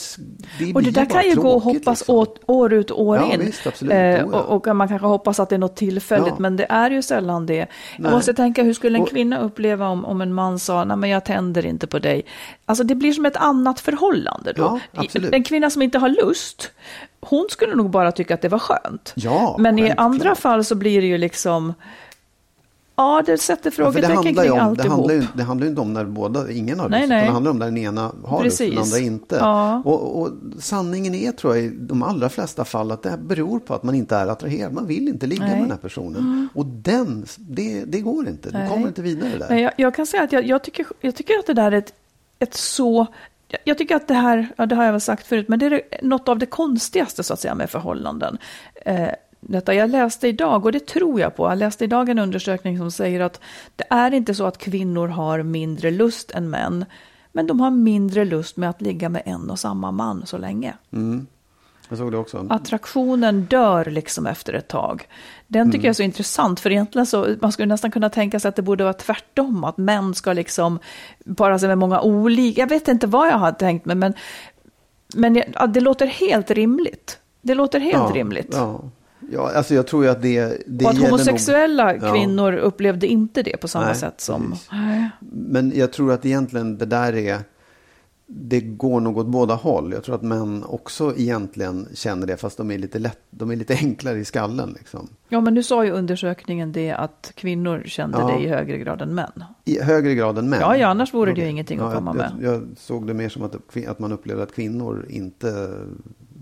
[0.59, 2.15] det Och det där kan ju gå och hoppas liksom.
[2.15, 3.39] åt, år ut och år ja, in.
[3.39, 6.35] Visst, absolut, eh, och, och, man kanske hoppas att det är något tillfälligt, ja.
[6.39, 7.57] men det är ju sällan det.
[7.57, 7.67] Nej.
[7.97, 11.09] Jag måste tänka, hur skulle en kvinna uppleva om, om en man sa, nej men
[11.09, 12.25] jag tänder inte på dig.
[12.65, 14.79] Alltså det blir som ett annat förhållande då.
[14.91, 16.71] Ja, en kvinna som inte har lust,
[17.21, 19.13] hon skulle nog bara tycka att det var skönt.
[19.15, 21.73] Ja, men i andra fall så blir det ju liksom,
[22.97, 24.77] Ja, det sätter frågetecken ja, kring alltihop.
[24.77, 27.25] Det handlar, ju, det handlar ju inte om när båda, ingen har nej, lust, nej.
[27.25, 28.59] det handlar om när den ena har Precis.
[28.59, 29.35] lust och den andra inte.
[29.35, 29.81] Ja.
[29.85, 30.29] Och, och,
[30.59, 33.95] sanningen är, tror jag, i de allra flesta fall att det beror på att man
[33.95, 34.73] inte är attraherad.
[34.73, 35.51] Man vill inte ligga nej.
[35.51, 36.19] med den här personen.
[36.19, 36.49] Mm.
[36.53, 38.49] Och den, det, det går inte.
[38.49, 39.47] Du kommer inte vidare där.
[39.49, 41.77] Nej, jag, jag, kan säga att jag, jag, tycker, jag tycker att det där är
[41.77, 41.93] ett,
[42.39, 43.07] ett så
[43.63, 45.81] jag tycker att det här, ja, det har jag väl sagt förut, men det är
[46.01, 48.37] något av det konstigaste så att säga med förhållanden.
[48.85, 49.09] Eh,
[49.47, 49.73] detta.
[49.73, 53.19] Jag läste idag, och det tror jag på, jag läste idag en undersökning som säger
[53.19, 53.39] att
[53.75, 56.85] det är inte så att kvinnor har mindre lust än män,
[57.31, 60.73] men de har mindre lust med att ligga med en och samma man så länge.
[60.93, 61.27] Mm.
[61.89, 62.45] Jag såg det också.
[62.49, 65.07] Attraktionen dör liksom efter ett tag.
[65.47, 65.85] Den tycker mm.
[65.85, 68.61] jag är så intressant, för egentligen så, man skulle nästan kunna tänka sig att det
[68.61, 70.79] borde vara tvärtom, att män ska liksom
[71.37, 74.13] para sig med många olika, jag vet inte vad jag har tänkt mig, men,
[75.15, 77.19] men det låter helt rimligt.
[77.41, 78.49] Det låter helt ja, rimligt.
[78.51, 78.81] Ja.
[79.31, 82.59] Ja, alltså jag tror ju att det, det Och att homosexuella nog, kvinnor ja.
[82.59, 84.55] upplevde inte det på samma Nej, sätt som...
[85.29, 87.39] Men jag tror att egentligen det där är...
[88.27, 89.91] Det går nog åt båda håll.
[89.93, 93.55] Jag tror att män också egentligen känner det, fast de är lite, lätt, de är
[93.55, 94.75] lite enklare i skallen.
[94.77, 95.09] Liksom.
[95.29, 98.27] Ja, men nu sa ju undersökningen det att kvinnor kände ja.
[98.27, 99.43] det i högre grad än män.
[99.65, 100.59] I högre grad än män?
[100.61, 102.45] Ja, ja annars vore det ju ingenting ja, att komma jag, med.
[102.45, 103.55] Jag, jag, såg det mer som att,
[103.87, 105.69] att man upplevde att kvinnor inte...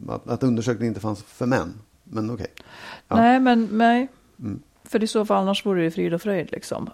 [0.10, 2.44] Att, att undersökningen inte fanns för män men okej.
[2.44, 2.66] Okay.
[3.08, 3.16] Ja.
[3.16, 4.08] Nej, men nej.
[4.40, 4.60] Mm.
[4.84, 6.90] För i så fall annars vore det frid och fröjd liksom.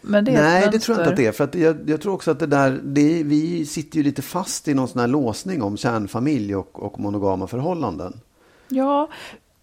[0.00, 1.32] Men det Nej, det tror jag inte att det är.
[1.32, 4.68] För att jag, jag tror också att det där, det, vi sitter ju lite fast
[4.68, 8.20] i någon sån här låsning om kärnfamilj och, och monogama förhållanden.
[8.68, 9.08] Ja,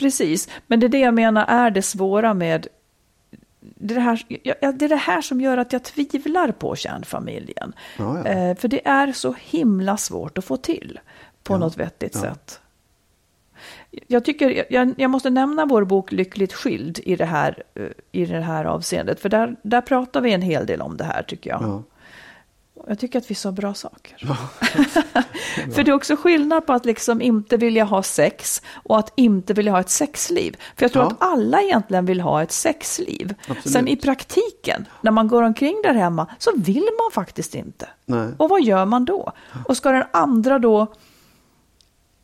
[0.01, 2.67] Precis, men det är det jag menar är det svåra med
[3.59, 4.23] det är det, här,
[4.71, 7.73] det är det här som gör att jag tvivlar på kärnfamiljen.
[7.97, 8.25] Ja, ja.
[8.25, 10.99] Eh, för det är så himla svårt att få till
[11.43, 12.59] på Ja, något vettigt sätt.
[14.07, 18.25] Jag, tycker, jag, jag måste nämna vår bok Lyckligt skild i det här, eh, i
[18.25, 19.19] det här avseendet.
[19.19, 21.61] För där, där pratar vi en hel del om det här tycker jag.
[21.63, 21.83] Ja.
[22.87, 24.17] Jag tycker att vi sa bra saker.
[25.73, 29.53] För det är också skillnad på att liksom inte vilja ha sex och att inte
[29.53, 30.55] vilja ha ett sexliv.
[30.75, 31.09] För jag tror Ja.
[31.09, 33.33] att alla egentligen vill ha ett sexliv.
[33.41, 33.69] Absolut.
[33.73, 37.89] Sen i praktiken, när man går omkring där hemma, så vill man faktiskt inte.
[38.05, 38.27] Nej.
[38.37, 39.31] Och vad gör man då?
[39.67, 40.87] Och ska den andra då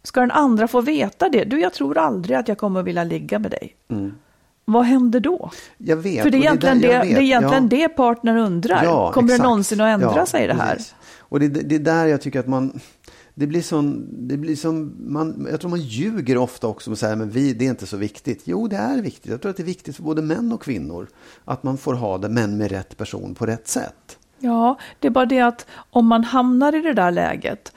[0.08, 1.44] Ska den andra få veta det?
[1.44, 3.76] Du, jag tror aldrig att jag kommer att vilja ligga med dig.
[4.66, 5.52] Vad händer då?
[5.78, 6.24] Jag vet.
[6.24, 6.48] För det är Mm.
[6.48, 7.22] egentligen, där- det, det, är vet.
[7.22, 7.70] egentligen Ja.
[7.70, 8.84] det partnern undrar.
[8.84, 9.44] Ja, kommer exakt.
[9.44, 10.76] det någonsin att ändra Ja, sig det här?
[10.76, 10.96] precis.
[11.20, 12.80] Och det, det är där jag tycker att man...
[13.34, 14.06] Det blir som...
[14.12, 17.66] Det blir som man, jag tror man ljuger ofta också och säger men vi, det
[17.66, 18.42] är inte så viktigt.
[18.46, 19.32] Jo, det är viktigt.
[19.32, 21.08] Jag tror att det är viktigt för både män och kvinnor.
[21.46, 24.18] Att man får ha det, men med rätt person på rätt sätt.
[24.40, 27.72] Ja, det är bara det att om man hamnar i det där läget,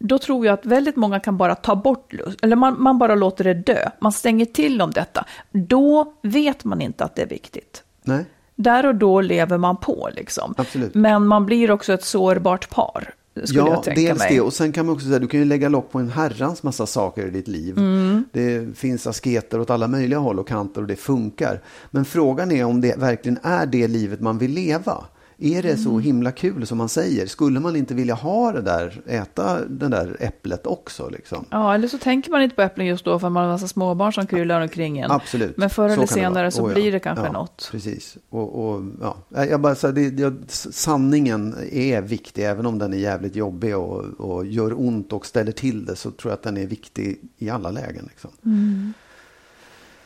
[0.00, 3.14] då tror jag att väldigt många kan bara ta bort lust, eller man, man bara
[3.14, 3.90] låter det dö.
[4.00, 5.24] Man stänger till om detta.
[5.50, 7.82] Då vet man inte att det är viktigt.
[8.02, 8.24] Nej,
[8.56, 10.54] Där och då lever man på liksom.
[10.58, 10.94] Absolut.
[10.94, 14.28] Men man blir också ett sårbart par, skulle ja, dels mig.
[14.30, 14.40] det.
[14.40, 16.86] Och sen kan man också säga, du kan ju lägga lock på en herrans massa
[16.86, 17.78] saker i ditt liv.
[17.78, 18.24] Mm.
[18.32, 21.60] Det finns asketer åt alla möjliga håll och kanter och det funkar.
[21.90, 25.04] Men frågan är om det verkligen är det livet man vill leva.
[25.42, 25.82] Är det Mm.
[25.84, 27.26] så himla kul som man säger?
[27.26, 31.44] Skulle man inte vilja ha det där, äta det där äpplet också liksom?
[31.50, 33.68] Ja, eller så tänker man inte på äpplen just då för man har en massa
[33.68, 35.10] småbarn som kryllar omkring en.
[35.10, 35.56] Absolut.
[35.56, 36.74] Men förr eller senare så Oh, ja.
[36.74, 37.68] blir det kanske ja, något.
[37.72, 38.16] Precis.
[38.28, 39.44] Och, och, ja.
[39.44, 44.04] jag bara, så det, det, sanningen är viktig, även om den är jävligt jobbig och,
[44.04, 47.50] och gör ont och ställer till det, så tror jag att den är viktig i
[47.50, 48.04] alla lägen.
[48.08, 48.30] Liksom.
[48.44, 48.92] Mm.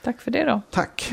[0.02, 0.60] Tack för det då.
[0.70, 1.12] Tack.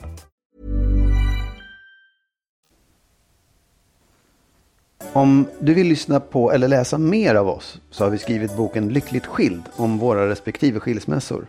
[5.13, 8.89] Om du vill lyssna på eller läsa mer av oss så har vi skrivit boken
[8.89, 11.47] Lyckligt skild om våra respektive skilsmässor.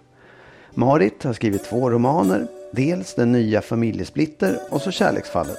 [0.74, 5.58] Marit har skrivit två romaner, dels Den nya familjesplitter och så Kärleksfallet.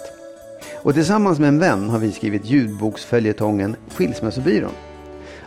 [0.81, 4.71] Och tillsammans med en vän har vi skrivit ljudboksföljetongen Skilsmässobyrån.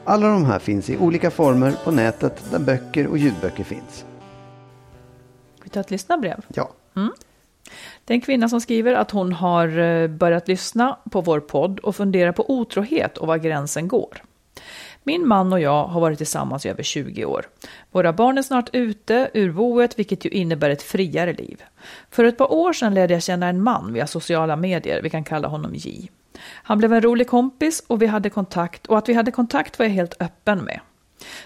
[0.05, 4.05] Alla de här finns i olika former på nätet där böcker och ljudböcker finns.
[5.63, 6.45] Vi tar ett lyssnarbrev.
[6.49, 6.71] Ja,
[8.05, 11.79] det är en kvinna som skriver att hon har eh, börjat lyssna på vår podd
[11.79, 14.23] och funderar på otrohet och var gränsen går.
[15.03, 17.47] Min man och jag har varit tillsammans i över 20 år.
[17.91, 21.63] Våra barn är snart ute ur boet, vilket ju innebär ett friare liv.
[22.11, 25.25] För ett par år sedan lärde jag känna en man via sociala medier, vi kan
[25.25, 26.11] kalla honom J.
[26.43, 29.87] Han blev en rolig kompis och vi hade kontakt och att vi hade kontakt var
[29.87, 30.81] jag helt öppen med.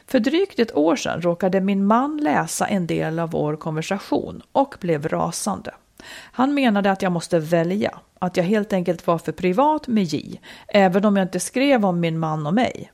[0.07, 4.75] För drygt ett år sedan råkade min man läsa en del av vår konversation och
[4.81, 5.75] blev rasande.
[6.33, 10.41] Han menade att jag måste välja, att jag helt enkelt var för privat med J,
[10.69, 12.93] även om jag inte skrev om min man och mig.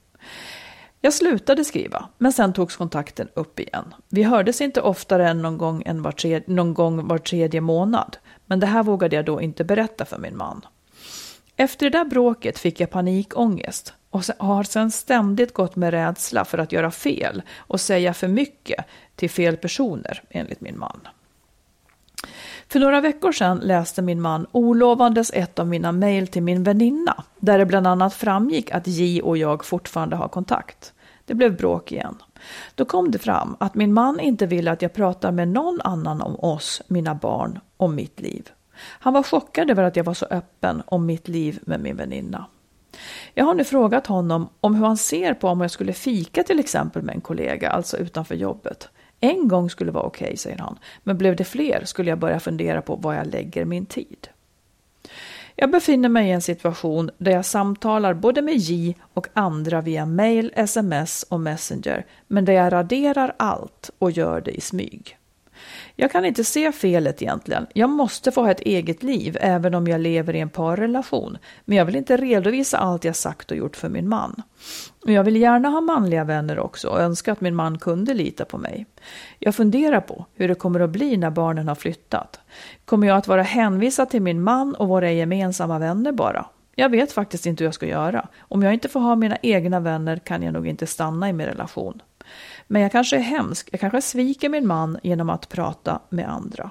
[1.00, 3.94] Jag slutade skriva, men sen togs kontakten upp igen.
[4.08, 8.16] Vi hördes inte oftare än någon gång, än var, tredje, någon gång var tredje månad,
[8.46, 10.66] men det här vågade jag då inte berätta för min man.
[11.56, 16.58] Efter det där bråket fick jag panikångest och har sen ständigt gått med rädsla för
[16.58, 21.00] att göra fel och säga för mycket till fel personer, enligt min man.
[22.68, 27.24] För några veckor sedan läste min man olovandes ett av mina mejl till min väninna,
[27.38, 30.92] där det bland annat framgick att J och jag fortfarande har kontakt.
[31.24, 32.16] Det blev bråk igen.
[32.74, 36.22] Då kom det fram att min man inte ville att jag pratar med någon annan
[36.22, 38.50] om oss, mina barn, om mitt liv.
[38.78, 42.46] Han var chockad över att jag var så öppen om mitt liv med min väninna.
[43.34, 46.60] Jag har nu frågat honom om hur han ser på om jag skulle fika till
[46.60, 48.88] exempel med en kollega, alltså utanför jobbet.
[49.20, 52.40] En gång skulle vara okej, okay, säger han, men blev det fler skulle jag börja
[52.40, 54.28] fundera på var jag lägger min tid.
[55.58, 60.06] Jag befinner mig i en situation där jag samtalar både med J och andra via
[60.06, 65.18] mail, sms och messenger, men där jag raderar allt och gör det i smyg.
[65.96, 67.66] Jag kan inte se felet egentligen.
[67.74, 71.38] Jag måste få ha ett eget liv även om jag lever i en parrelation.
[71.64, 74.42] Men jag vill inte redovisa allt jag sagt och gjort för min man.
[75.06, 78.44] Men jag vill gärna ha manliga vänner också och önskar att min man kunde lita
[78.44, 78.86] på mig.
[79.38, 82.40] Jag funderar på hur det kommer att bli när barnen har flyttat.
[82.84, 86.46] Kommer jag att vara hänvisad till min man och våra gemensamma vänner bara?
[86.74, 88.28] Jag vet faktiskt inte hur jag ska göra.
[88.38, 91.46] Om jag inte får ha mina egna vänner kan jag nog inte stanna i min
[91.46, 92.02] relation.
[92.66, 96.70] Men jag kanske är hemsk, jag kanske sviker min man genom att prata med andra.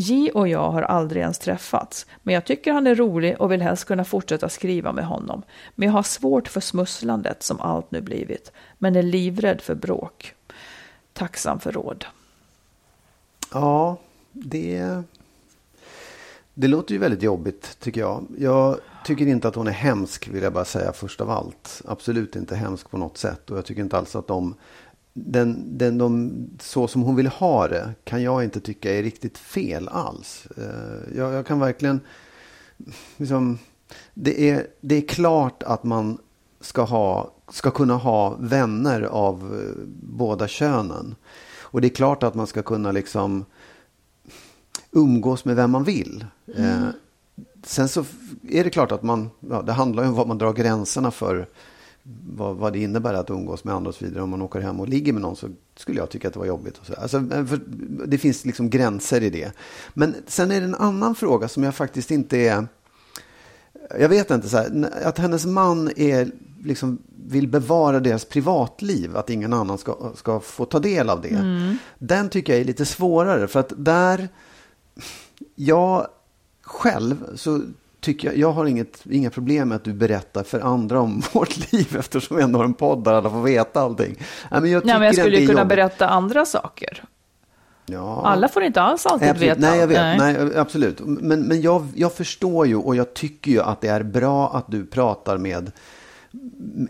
[0.00, 3.62] J och jag har aldrig ens träffats, men jag tycker han är rolig och vill
[3.62, 5.42] helst kunna fortsätta skriva med honom.
[5.74, 10.34] Men jag har svårt för smusslandet som allt nu blivit, men är livrädd för bråk.
[11.12, 12.04] Tacksam för råd.
[13.52, 13.96] Ja,
[14.32, 15.02] det,
[16.54, 18.26] det låter ju väldigt jobbigt tycker jag.
[18.38, 21.82] Jag tycker inte att hon är hemsk vill jag bara säga först av allt.
[21.84, 24.54] Absolut inte hemsk på något sätt och jag tycker inte alls att de
[25.12, 29.38] den, den, de, så som hon vill ha det kan jag inte tycka är riktigt
[29.38, 30.46] fel alls.
[30.56, 32.00] Eh, jag, jag kan verkligen...
[33.16, 33.58] Liksom,
[34.14, 36.18] det, är, det är klart att man
[36.60, 41.14] ska, ha, ska kunna ha vänner av eh, båda könen.
[41.60, 43.44] Och det är klart att man ska kunna liksom
[44.90, 46.24] umgås med vem man vill.
[46.56, 46.82] Mm.
[46.82, 46.88] Eh,
[47.64, 48.04] sen så
[48.48, 51.48] är det klart att man, ja, det handlar ju om var man drar gränserna för
[52.02, 54.22] vad, vad det innebär att umgås med andra och så vidare.
[54.22, 56.46] Om man åker hem och ligger med någon så skulle jag tycka att det var
[56.46, 56.78] jobbigt.
[56.78, 56.94] Och så.
[56.94, 57.20] Alltså,
[58.06, 59.52] det finns liksom gränser i det.
[59.94, 62.66] Men sen är det en annan fråga som jag faktiskt inte är...
[63.98, 66.30] Jag vet inte, så här, att hennes man är,
[66.64, 71.28] liksom, vill bevara deras privatliv, att ingen annan ska, ska få ta del av det.
[71.28, 71.76] Mm.
[71.98, 74.28] Den tycker jag är lite svårare, för att där...
[75.54, 76.06] Jag
[76.62, 77.60] själv så
[78.00, 81.72] tycker jag, jag har inget, inga problem med att du berättar för andra om vårt
[81.72, 84.16] liv eftersom vi ändå har en podd där alla får veta allting.
[84.50, 85.68] Nej, men jag, Nej, men jag skulle ju kunna jobbigt.
[85.68, 87.04] berätta andra saker.
[87.86, 88.22] Ja.
[88.24, 89.50] Alla får inte alls alltid absolut.
[89.50, 89.60] veta.
[89.60, 90.18] Nej, jag vet.
[90.18, 90.18] Nej.
[90.34, 91.00] Nej absolut.
[91.00, 94.64] Men, men jag, jag förstår ju och jag tycker ju att det är bra att
[94.68, 95.72] du pratar med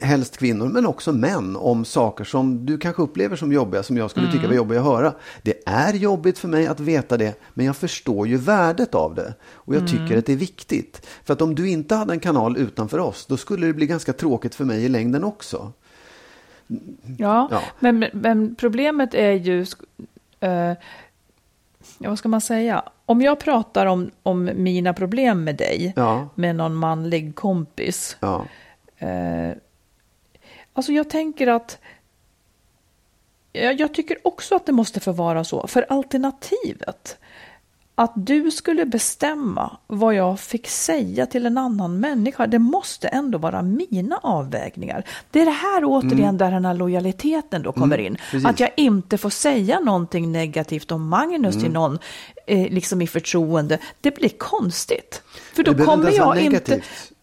[0.01, 4.11] helst kvinnor, men också män, om saker som du kanske upplever som jobbiga, som jag
[4.11, 4.37] skulle mm.
[4.37, 5.15] tycka var jobbiga att höra.
[5.43, 9.35] Det är jobbigt för mig att veta det, men jag förstår ju värdet av det.
[9.53, 9.93] Och jag mm.
[9.93, 11.07] tycker att det är viktigt.
[11.25, 14.13] För att om du inte hade en kanal utanför oss, då skulle det bli ganska
[14.13, 15.73] tråkigt för mig i längden också.
[17.19, 17.63] Ja, ja.
[17.79, 19.67] Men, men, problemet är ju,
[20.41, 20.77] ja,
[21.99, 22.83] vad ska man säga?
[23.07, 26.29] Om jag pratar om, om mina problem med dig, ja.
[26.35, 28.47] med någon manlig kompis, ja
[29.01, 29.57] Eh,
[30.73, 31.79] alltså jag tänker att
[33.53, 35.67] jag tycker också att det måste få vara så.
[35.67, 37.19] För alternativet,
[37.95, 43.39] att du skulle bestämma vad jag fick säga till en annan människa, det måste ändå
[43.39, 45.05] vara mina avvägningar.
[45.31, 46.39] Det är det här återigen mm.
[46.39, 48.19] där den här lojaliteten då kommer mm, in.
[48.31, 48.49] Precis.
[48.49, 51.65] Att jag inte får säga någonting negativt om Magnus mm.
[51.65, 51.99] till någon,
[52.47, 53.79] eh, liksom i förtroende.
[54.01, 55.23] Det blir konstigt.
[55.55, 56.81] För då kommer jag inte...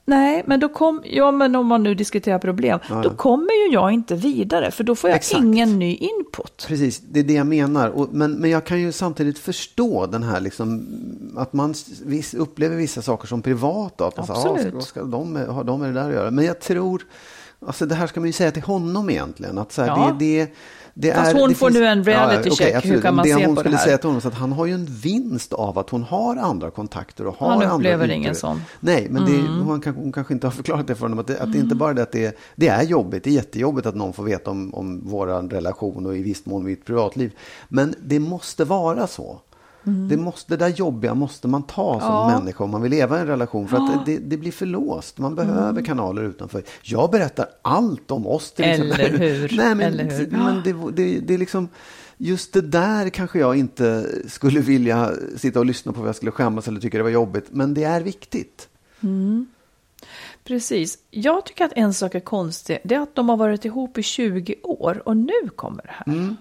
[0.10, 3.74] Nej, men då kom, ja, men om man nu diskuterar problem, ja, då kommer ju
[3.74, 5.44] jag inte vidare, för då får jag Exakt.
[5.44, 6.66] ingen ny input.
[6.68, 7.90] Precis, det är det jag menar.
[7.90, 10.88] Och, men, men jag kan ju samtidigt förstå den här, liksom,
[11.38, 11.74] att man
[12.06, 14.08] viss, upplever vissa saker som privata.
[14.08, 14.62] Att man Absolut.
[14.62, 16.32] Säger, ah, ska, ska de, har de med det där att göra?
[16.32, 17.06] Men jag tror,
[17.66, 19.58] alltså det här ska man ju säga till honom egentligen.
[19.58, 20.16] Att så här, ja.
[20.20, 20.52] det, det
[21.00, 23.26] det Fast är, hon får finns, nu en reality check, ja, okay, hur kan man
[23.26, 23.48] det se på det här?
[23.48, 26.04] hon skulle säga till honom, så att han har ju en vinst av att hon
[26.04, 28.62] har andra kontakter och har han upplever andra ingen sån.
[28.80, 29.44] Nej, men mm.
[29.44, 31.58] det, hon, kan, hon kanske inte har förklarat det för honom, att det, att det
[31.58, 31.78] inte mm.
[31.78, 34.52] bara är det att det, det är jobbigt, det är jättejobbigt att någon får veta
[34.52, 37.32] om, om vår relation och i viss mån mitt privatliv.
[37.70, 39.42] Men det måste vara så.
[40.10, 42.40] Det, måste, det där jobbiga måste man ta som Ja.
[42.40, 43.68] människa om man vill leva i en relation.
[43.68, 45.18] För att det, det blir för låst.
[45.18, 46.64] Man behöver kanaler utanför.
[46.84, 49.20] Jag berättar allt om oss till Eller exempel.
[49.20, 49.54] hur?
[49.58, 50.28] Nej, men, Eller hur?
[50.32, 50.74] men det,
[51.04, 51.70] det, det är liksom...
[52.20, 56.32] Just det där kanske jag inte skulle vilja sitta och lyssna på för jag skulle
[56.32, 57.46] skämmas eller tycka det var jobbigt.
[57.52, 58.68] Men det är viktigt.
[60.44, 60.98] Precis.
[61.12, 62.78] Jag tycker att en sak är konstig.
[62.84, 66.36] Det är att de har varit ihop i 20 år och nu kommer det här.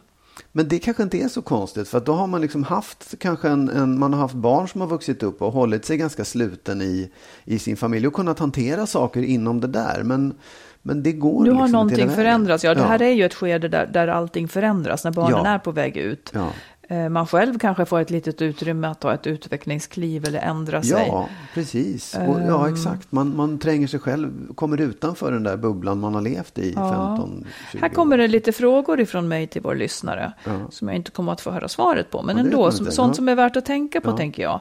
[0.57, 3.49] Men det kanske inte är så konstigt för att då har man liksom haft kanske
[3.49, 6.83] en, en man har haft barn som har vuxit upp och hållit sig ganska sluten
[6.83, 7.11] i,
[7.45, 10.03] i sin familj och kunnat hantera saker inom det där.
[10.03, 10.35] Men,
[10.83, 12.65] men det går Nu liksom har hela någonting förändrats.
[12.65, 15.47] Ja, det här är ju ett skede där, där allting förändras, när barnen Ja.
[15.47, 16.31] är på väg ut.
[16.35, 16.49] Ja.
[16.89, 21.07] Eh, Man själv kanske får ett litet utrymme att ta ett utvecklingskliv eller ändra sig.
[21.09, 22.15] Ja, precis.
[22.15, 22.75] Och, ja, Ehm.
[22.75, 23.13] exakt.
[23.13, 27.17] Man, man tränger sig själv, kommer utanför den där bubblan man har levt i Ja.
[27.17, 30.33] 15, 20 Här kommer det lite frågor ifrån mig till vår lyssnare.
[30.45, 30.53] Ja.
[30.71, 32.23] Som jag inte kommer att få höra svaret på.
[32.23, 34.61] Men Ja, ändå, som, sånt som är värt att tänka på tänker jag.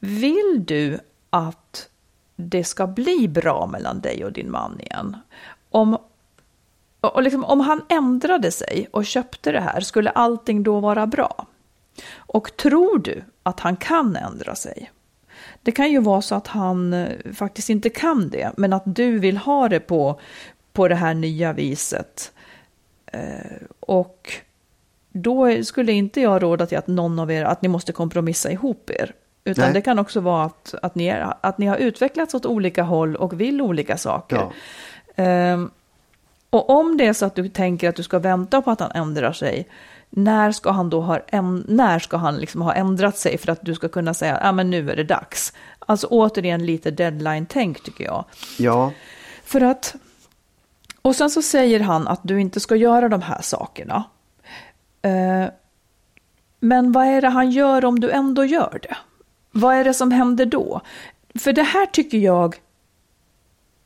[0.00, 0.98] Vill du
[1.30, 1.88] att
[2.36, 5.16] det ska bli bra mellan dig och din man igen?
[5.70, 5.98] Om,
[7.00, 11.46] och liksom, om han ändrade sig och köpte det här, skulle allting då vara bra?
[12.16, 14.90] Och tror du att han kan ändra sig?
[15.62, 19.18] Det kan ju vara så att han eh, faktiskt inte kan det, men att du
[19.18, 20.20] vill ha det på,
[20.72, 22.32] på det här nya viset.
[23.06, 24.32] Eh, och
[25.12, 28.90] då skulle inte jag råda till att någon av er, att ni måste kompromissa ihop
[28.90, 29.14] er.
[29.44, 29.72] Utan Nej.
[29.72, 33.16] det kan också vara att, att, ni är, att ni har utvecklats åt olika håll
[33.16, 34.36] och vill olika saker.
[34.36, 34.52] Ja.
[35.22, 35.70] Ehm,
[36.50, 38.90] och om det är så att du tänker att du ska vänta på att han
[38.94, 39.68] ändrar sig,
[40.10, 41.20] när ska han då ha,
[41.66, 44.52] när ska han liksom ha ändrat sig för att du ska kunna säga att ah,
[44.52, 45.52] men nu är det dags?
[45.78, 48.24] Alltså återigen lite deadline-tänk tycker jag.
[48.58, 48.92] Ja,
[49.44, 49.94] För att,
[51.02, 54.04] och sen så säger han att du inte ska göra de här sakerna.
[55.02, 55.46] Eh,
[56.60, 58.96] men vad är det han gör om du ändå gör det?
[59.50, 60.80] Vad är det som händer då?
[61.34, 62.56] För det här tycker jag,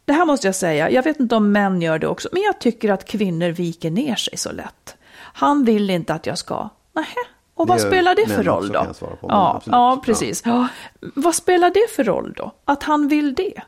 [0.04, 2.58] det här måste jag säga, jag vet inte om män gör det också, men jag
[2.58, 4.96] tycker att kvinnor viker ner sig så lätt.
[5.14, 7.06] Han vill inte att jag ska, nähä,
[7.54, 8.84] och vad Det spelar det för roll då?
[9.00, 9.72] på, ja, absolut.
[9.72, 10.42] ja, precis.
[10.44, 10.68] Ja.
[11.14, 12.52] Vad spelar det för roll då?
[12.64, 13.62] Att han vill det?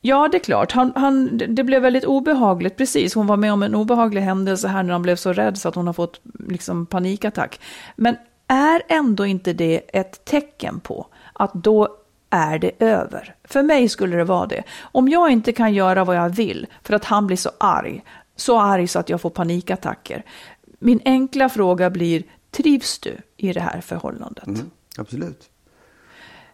[0.00, 0.72] Ja, det är klart.
[0.72, 3.14] Han, han, det blev väldigt obehagligt, precis.
[3.14, 5.74] Hon var med om en obehaglig händelse här när han blev så rädd så att
[5.74, 7.60] hon har fått liksom, panikattack.
[7.96, 8.16] Men
[8.46, 11.88] är ändå inte det ett tecken på att då
[12.30, 13.34] är det över?
[13.44, 14.62] För mig skulle det vara det.
[14.80, 18.04] Om jag inte kan göra vad jag vill för att han blir så arg,
[18.36, 20.22] så arg så att jag får panikattacker.
[20.78, 24.46] Min enkla fråga blir, trivs du i det här förhållandet?
[24.46, 25.50] mm, absolut.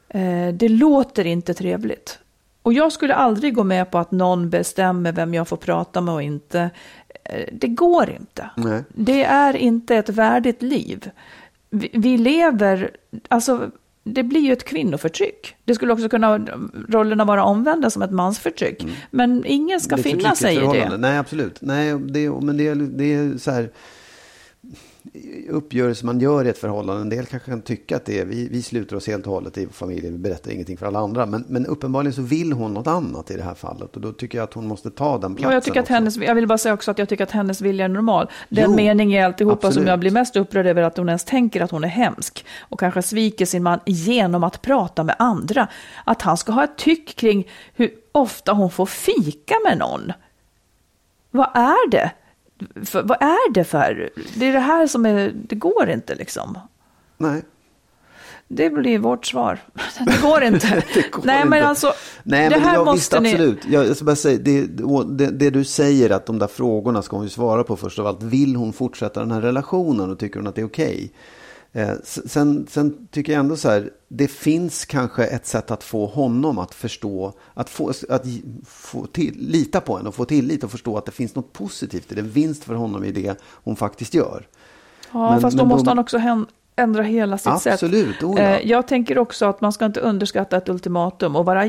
[0.08, 2.18] Eh, det låter inte trevligt.
[2.62, 6.14] Och jag skulle aldrig gå med på att någon bestämmer vem jag får prata med
[6.14, 6.70] och inte.
[7.24, 8.50] Eh, Det går inte.
[8.56, 8.84] Nej.
[8.88, 11.10] Det är inte ett värdigt liv.
[11.70, 12.90] Vi, vi lever,
[13.28, 13.70] alltså
[14.05, 15.55] det blir ju ett kvinnoförtryck.
[15.64, 16.38] Det skulle också kunna
[16.88, 18.86] rollerna vara omvända som ett mansförtryck.
[19.11, 20.96] Men ingen ska Det finna sig i det.
[20.98, 21.59] Nej, absolut.
[21.61, 23.70] Nej, det, men det, är- det är så här
[25.48, 27.02] uppgörelser man gör i ett förhållande.
[27.02, 29.58] En del kanske kan tycka att det är, vi, vi sluter oss helt och hållet
[29.58, 31.26] i familjen, vi berättar ingenting för alla andra.
[31.26, 33.96] Men, men uppenbarligen så vill hon något annat i det här fallet.
[33.96, 35.94] Och då tycker jag att hon måste ta den platsen Ja, jag, tycker att också.
[35.94, 38.30] hennes, jag vill bara säga också att jag tycker att hennes vilja är normal.
[38.48, 39.88] Den Jo, mening i alltihopa som absolut.
[39.88, 43.02] jag blir mest upprörd över att hon ens tänker att hon är hemsk och kanske
[43.02, 45.68] sviker sin man genom att prata med andra.
[46.04, 50.12] Att han ska ha ett tyck kring hur ofta hon får fika med någon.
[51.30, 52.10] Vad är det?
[52.84, 54.10] För, vad är det för?
[54.34, 56.58] Det är det här som är, det går inte liksom.
[57.18, 57.42] Nej.
[58.48, 59.58] Det blir vårt svar.
[60.06, 60.82] Det går inte.
[60.94, 61.68] Det går Nej, men inte.
[61.68, 61.92] alltså,
[62.22, 63.32] Nej, det men här jag, måste visst, ni...
[63.32, 63.58] absolut.
[63.68, 64.66] Jag, jag ska bara säga, det,
[65.06, 68.06] det, det du säger att de där frågorna ska hon ju svara på först av
[68.06, 68.22] allt.
[68.22, 71.12] Vill hon fortsätta den här relationen och tycker hon att det är okej?
[71.74, 76.06] Eh, sen, sen tycker jag ändå så här, det finns kanske ett sätt att få
[76.06, 78.26] honom att förstå, att få, att
[78.66, 82.12] få till, lita på henne och få tillit och förstå att det finns något positivt
[82.12, 84.46] i det, vinst för honom i det hon faktiskt gör.
[85.12, 86.18] Ja, Men- fast men då måste han också
[86.76, 87.72] ändra hela sitt sätt.
[87.72, 88.42] Absolut, oh ja.
[88.42, 91.64] Eh, Jag tänker också att man ska inte underskatta ett ultimatum och vara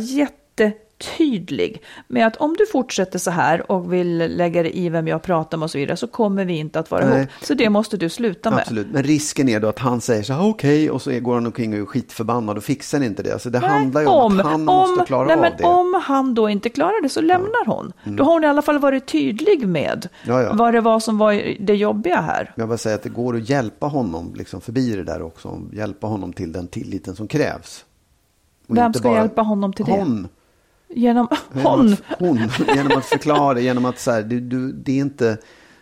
[1.04, 5.22] jättetydlig med att om du fortsätter så här och vill lägga dig i vem jag
[5.22, 7.18] pratar med och så vidare så kommer vi inte att vara Nej.
[7.18, 7.30] ihop.
[7.42, 8.60] Så det måste du sluta med.
[8.60, 11.46] Absolut, men risken är då att han säger så här, okej, och så går han
[11.46, 13.34] omkring och är skitförbannad och fixar inte det.
[13.34, 15.64] Alltså det Nej, handlar ju om, att han måste klara nej, av men det.
[15.64, 15.78] Mm.
[15.78, 17.94] Om han då inte klarar det så lämnar hon.
[18.04, 20.54] Då har hon i alla fall varit tydlig med Ja, ja.
[20.54, 22.54] vad det var som var det jobbiga här.
[22.56, 25.62] Jag vill säga att det går att hjälpa honom liksom förbi det där också.
[25.74, 27.86] Hjälpa honom till den tilliten som krävs.
[28.68, 29.92] Och Vem ska hjälpa honom till det?
[29.92, 30.28] Hon.
[30.96, 31.94] Genom, Genom hon.
[31.94, 32.50] Att, hon.
[32.76, 35.38] Genom att förklara, genom att så här, du, du, det är inte...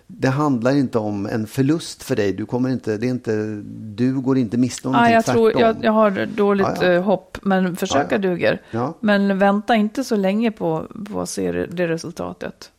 [0.07, 2.34] det handlar inte om en förlust för dig.
[2.34, 3.62] Du, kommer inte, det är inte,
[3.95, 5.62] du går inte miste om Ja, någonting, jag, tror, tvärtom.
[5.62, 6.91] jag, jag har dåligt Ja, ja.
[6.91, 8.62] eh, hopp, men försöka duger.
[8.99, 12.72] Men vänta inte så länge på, på att se det, resultatet.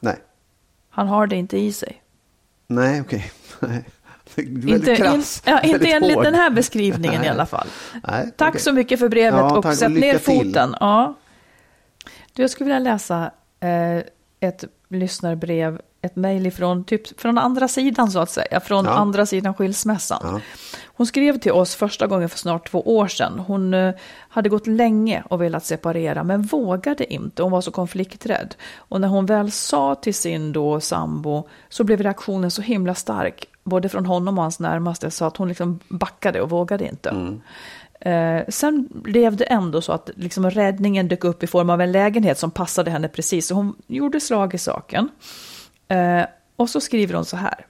[0.00, 0.16] Nej,
[0.90, 2.02] Han har det inte i sig.
[2.66, 3.32] nej okej.
[4.36, 5.42] Väldigt Inte, in, krass.
[5.46, 6.24] ja, inte enligt hård.
[6.24, 7.66] den här beskrivningen i alla fall.
[8.08, 8.60] Nej, Tack okej.
[8.60, 10.74] så mycket för brevet och sätt ner foten.
[10.80, 11.14] Ja.
[12.34, 13.30] Du, jag skulle vilja läsa
[13.60, 13.98] eh,
[14.40, 18.90] ett lyssnarbrev, ett mejl ifrån typ, från andra sidan så att säga, från Ja.
[18.90, 20.20] andra sidan skilsmässan.
[20.22, 20.40] Ja.
[20.96, 23.38] Hon skrev till oss första gången för snart två år sedan.
[23.38, 23.94] Hon eh,
[24.28, 27.42] hade gått länge och velat separera men vågade inte.
[27.42, 28.54] Hon var så konflikträdd.
[28.76, 33.46] Och när hon väl sa till sin då sambo så blev reaktionen så himla stark.
[33.64, 37.14] Både från honom och hans närmaste så att hon liksom backade och vågade inte.
[38.04, 41.92] Eh, sen blev det ändå så att liksom räddningen dök upp i form av en
[41.92, 43.46] lägenhet som passade henne precis.
[43.46, 45.08] Så hon gjorde slag i saken.
[45.88, 46.22] Eh,
[46.56, 47.66] och så skriver hon så här.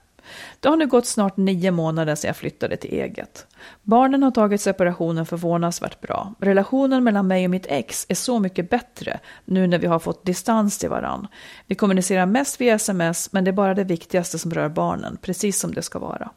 [0.59, 3.47] Det har nu gått snart nio månader sedan jag flyttade till eget.
[3.83, 6.33] Barnen har tagit separationen förvånansvärt bra.
[6.39, 10.25] Relationen mellan mig och mitt ex är så mycket bättre nu när vi har fått
[10.25, 11.27] distans till varann.
[11.67, 15.59] Vi kommunicerar mest via sms, men det är bara det viktigaste som rör barnen, precis
[15.59, 16.29] som det ska vara.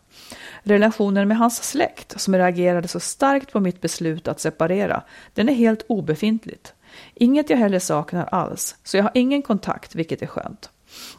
[0.63, 5.03] Relationen med hans släkt, som reagerade så starkt på mitt beslut att separera,
[5.35, 6.75] den är helt obefintligt.
[7.15, 10.71] Inget jag heller saknar alls, så jag har ingen kontakt, vilket är skönt.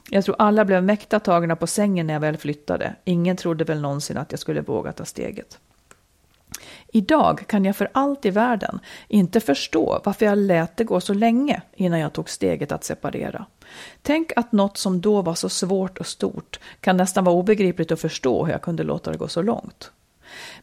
[0.09, 2.95] Jag tror alla blev mäkta tagna på sängen när jag väl flyttade.
[3.03, 5.59] Ingen trodde väl någonsin att jag skulle våga ta steget.
[6.91, 11.13] Idag kan jag för allt i världen inte förstå varför jag lät det gå så
[11.13, 13.45] länge innan jag tog steget att separera.
[14.01, 18.01] Tänk att något som då var så svårt och stort kan nästan vara obegripligt att
[18.01, 19.91] förstå hur jag kunde låta det gå så långt.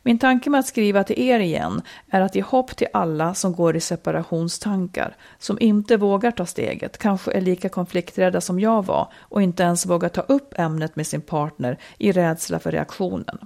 [0.03, 3.53] Min tanke med att skriva till er igen är att ge hopp till alla som
[3.53, 9.13] går i separationstankar, som inte vågar ta steget, kanske är lika konflikträdda som jag var
[9.19, 13.39] och inte ens vågar ta upp ämnet med sin partner i rädsla för reaktionen.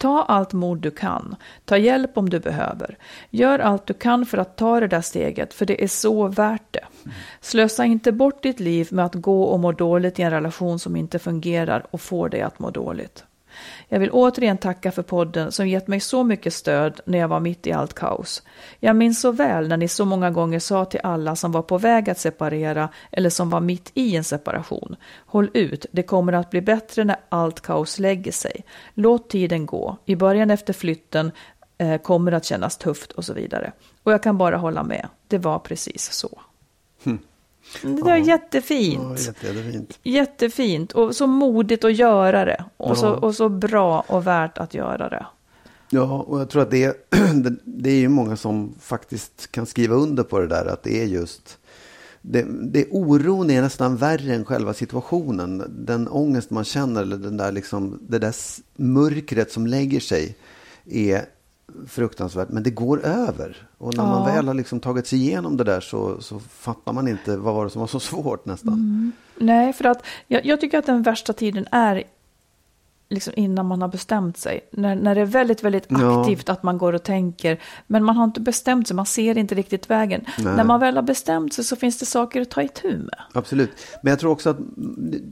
[0.00, 1.36] Ta allt mod du kan.
[1.64, 2.98] Ta hjälp om du behöver.
[3.30, 6.62] Gör allt du kan för att ta det där steget, för det är så värt
[6.70, 6.84] det.
[7.40, 10.96] Slösa inte bort ditt liv med att gå och må dåligt i en relation som
[10.96, 13.24] inte fungerar och får dig att må dåligt.
[13.88, 17.40] Jag vill återigen tacka för podden som gett mig så mycket stöd när jag var
[17.40, 18.42] mitt i allt kaos.
[18.80, 21.78] Jag minns så väl när ni så många gånger sa till alla som var på
[21.78, 24.96] väg att separera eller som var mitt i en separation.
[25.26, 28.64] Håll ut, det kommer att bli bättre när allt kaos lägger sig.
[28.94, 29.96] Låt tiden gå.
[30.04, 31.32] I början efter flytten
[31.78, 33.72] eh, kommer det att kännas tufft och så vidare.
[34.02, 35.08] Och jag kan bara hålla med.
[35.28, 36.40] Det var precis så.
[37.04, 37.18] Hm.
[37.82, 39.00] Det var jättefint.
[39.02, 39.98] Ja, jätte, jättefint.
[40.02, 42.64] Jättefint och så modigt att göra det.
[42.76, 43.14] Och, så, Ja.
[43.14, 45.26] och så bra och värt att göra det.
[45.90, 49.94] Ja, och jag tror att det är, det- är ju många som faktiskt kan skriva
[49.94, 50.66] under på det där.
[50.66, 51.58] Att det är just,
[52.22, 55.64] det, det oron är nästan värre än själva situationen.
[55.86, 58.34] Den ångest man känner, eller den där liksom, det där
[58.76, 60.36] mörkret som lägger sig
[60.90, 61.24] är
[61.88, 62.48] fruktansvärt.
[62.48, 63.68] Men det går över.
[63.78, 64.34] Och när man Ja.
[64.34, 67.64] väl har liksom tagit sig igenom det där så, så fattar man inte vad var
[67.64, 69.12] det som var så svårt nästan.
[69.36, 72.02] Nej, för att jag, jag tycker att den värsta tiden är
[73.10, 74.60] liksom innan man har bestämt sig.
[74.72, 76.20] När, när det är väldigt, väldigt Ja.
[76.20, 77.60] aktivt att man går och tänker.
[77.86, 80.24] Men man har inte bestämt sig, man ser inte riktigt vägen.
[80.38, 80.56] Nej.
[80.56, 83.18] När man väl har bestämt sig så finns det saker att ta itu med.
[83.34, 83.70] Absolut.
[84.02, 84.56] Men jag tror också att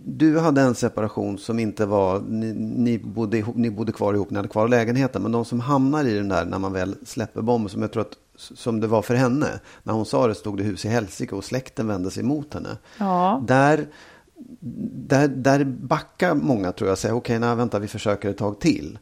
[0.04, 4.30] du hade en separation som inte var, ni, ni, bodde, ihop, ni bodde kvar ihop,
[4.30, 5.22] ni hade kvar lägenheten.
[5.22, 8.00] Men de som hamnar i den där när man väl släpper bomben, som jag tror
[8.02, 9.46] att som det var för henne.
[9.82, 12.68] När hon sa det stod det hus i helsike och släkten vände sig emot henne.
[12.98, 13.42] Ja.
[13.46, 13.86] Där,
[15.08, 18.60] där, där backar många tror jag och säger okej, nej vänta vi försöker ett tag
[18.60, 18.98] till.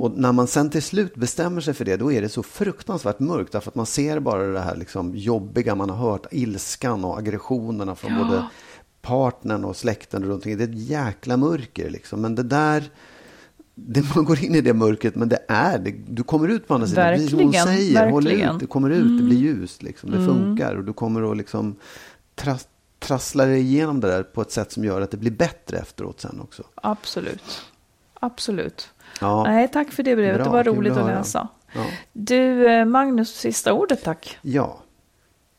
[0.00, 3.20] Och när man sen till slut bestämmer sig för det då är det så fruktansvärt
[3.20, 7.18] mörkt därför att man ser bara det här liksom jobbiga man har hört, ilskan och
[7.18, 8.46] aggressionerna från både
[9.02, 10.58] partnern och släkten runt omkring.
[10.58, 12.20] Det är ett jäkla mörker liksom.
[12.20, 12.84] Men det där,
[13.74, 16.74] det, man går in i det mörkret men det är, det, du kommer ut på
[16.74, 17.14] andra sidan.
[17.14, 18.54] Precis som hon Verkligen, säger, håll verkligen.
[18.54, 20.10] ut, det kommer ut, det blir ljust liksom.
[20.10, 21.76] Det funkar och du kommer att liksom
[22.98, 25.78] tras, trassla dig igenom det där på ett sätt som gör att det blir bättre
[25.78, 26.62] efteråt sen också.
[26.74, 27.62] Absolut.
[28.20, 28.90] Absolut.
[29.20, 29.44] Ja.
[29.44, 30.36] Nej, tack för det brevet.
[30.36, 31.48] Bra, det var roligt att läsa.
[31.74, 31.84] Ja.
[32.12, 34.38] Du, eh, Magnus, sista ordet tack.
[34.42, 34.78] Ja.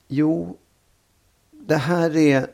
[0.08, 0.58] Jo,
[1.52, 2.48] det här är,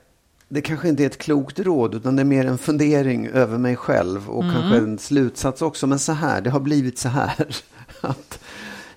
[0.50, 3.76] det kanske inte är ett klokt råd utan det är mer en fundering över mig
[3.76, 5.88] själv och kanske en slutsats också.
[5.88, 7.56] Men så här, det har blivit så här.
[8.02, 8.40] Att,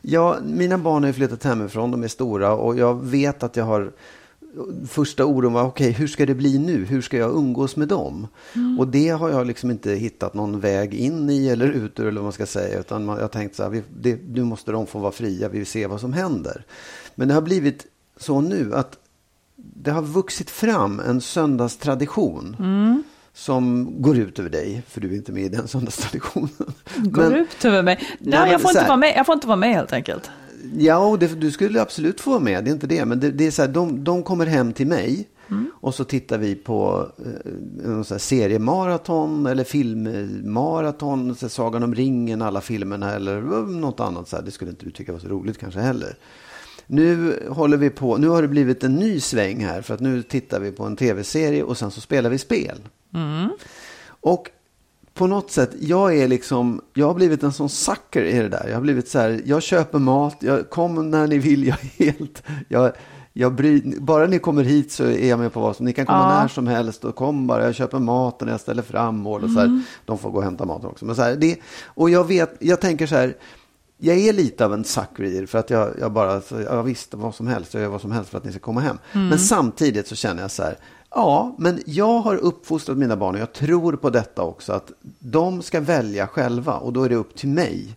[0.01, 3.65] ja, mina barn har ju flyttat hemifrån, de är stora och jag vet att jag
[3.65, 3.93] har
[4.89, 6.85] Första oron var, okej, hur ska det bli nu?
[6.85, 8.27] Hur ska jag umgås med dem?
[8.79, 12.21] Och det har jag liksom inte hittat någon väg in i eller ut ur, eller
[12.21, 12.81] vad man ska säga.
[12.81, 15.59] Utan man, jag tänkt så här, vi, det, nu måste de få vara fria, vi
[15.59, 16.65] vill se vad som händer.
[17.15, 17.87] Men det har blivit
[18.17, 18.99] så nu att
[19.57, 22.57] det har vuxit fram en söndagstradition.
[23.35, 26.49] som går ut över dig, för du är inte med i den söndagstraditionen.
[26.97, 28.01] Går Men- ut över mig?
[28.19, 29.13] Nej, jag, får inte vara med.
[29.17, 30.31] jag får inte vara med helt enkelt.
[30.79, 33.05] Ja, det, du skulle absolut få vara med, det är inte det.
[33.05, 35.29] Men det, det är så här, de, de kommer hem till mig
[35.81, 37.09] och så tittar vi på
[37.85, 44.29] eh, seriemaraton eller filmmaraton, så här, Sagan om ringen, alla filmerna eller något annat.
[44.29, 44.43] Så här.
[44.43, 46.17] Det skulle inte du tycka var så roligt kanske heller.
[46.87, 50.23] Nu håller vi på, nu har det blivit en ny sväng här för att nu
[50.23, 52.79] tittar vi på en tv-serie och sen så spelar vi spel.
[54.07, 54.51] Och
[55.17, 58.67] på något sätt, jag är liksom, jag har blivit en sån sucker i det där.
[58.69, 62.43] Jag har blivit så här, jag köper mat, jag kom när ni vill, jag helt,
[62.69, 62.93] jag,
[63.33, 66.07] jag bryr, bara ni kommer hit så är jag med på vad som, ni kan
[66.07, 66.41] komma Ja.
[66.41, 69.61] när som helst och kom bara, jag köper maten, jag ställer fram mål och så
[69.61, 69.83] här.
[70.05, 71.05] De får gå och hämta maten också.
[71.05, 73.37] Men så här, det, och jag vet, jag tänker så här,
[73.99, 76.83] jag är lite av en sucker i det för att jag, jag bara, så, ja
[76.83, 78.99] visst, vad som helst, jag gör vad som helst för att ni ska komma hem.
[79.13, 80.77] Men samtidigt så känner jag så här,
[81.17, 85.63] ja, men jag har uppfostrat mina barn och jag tror på detta också, att de
[85.63, 87.97] ska välja själva och då är det upp till mig.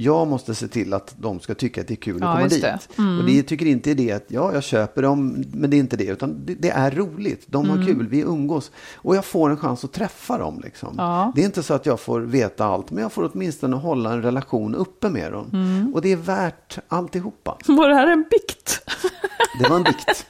[0.00, 2.48] Jag måste se till att de ska tycka att det är kul Ja, att komma
[2.48, 2.62] dit.
[2.62, 2.78] det.
[3.18, 6.04] Och det tycker inte det att, ja, jag köper dem, men det är inte det,
[6.04, 7.42] utan det, det är roligt.
[7.46, 8.70] De har kul, vi umgås.
[8.94, 10.60] Och jag får en chans att träffa dem.
[10.64, 10.94] Liksom.
[10.98, 11.32] Ja.
[11.34, 14.22] Det är inte så att jag får veta allt, men jag får åtminstone hålla en
[14.22, 15.90] relation uppe med dem.
[15.94, 17.56] Och det är värt alltihopa.
[17.66, 18.80] Var det här en bikt?
[19.62, 20.26] Det var en bikt.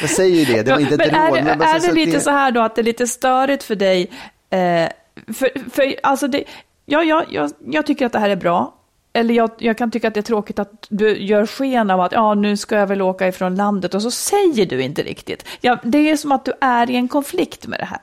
[0.00, 1.38] Jag säger ju det, det var inte ett men är råd.
[1.38, 4.10] det, men är det lite så här då att det är lite störigt för dig?
[4.50, 4.88] Eh,
[5.34, 6.44] för, för alltså det,
[6.86, 8.78] ja, ja, jag, jag tycker att det här är bra.
[9.12, 12.12] Eller jag, jag kan tycka att det är tråkigt att du gör sken av att
[12.12, 15.44] ja, nu ska jag väl åka ifrån landet och så säger du inte riktigt.
[15.60, 18.00] Ja, det är som att du är i en konflikt med det här.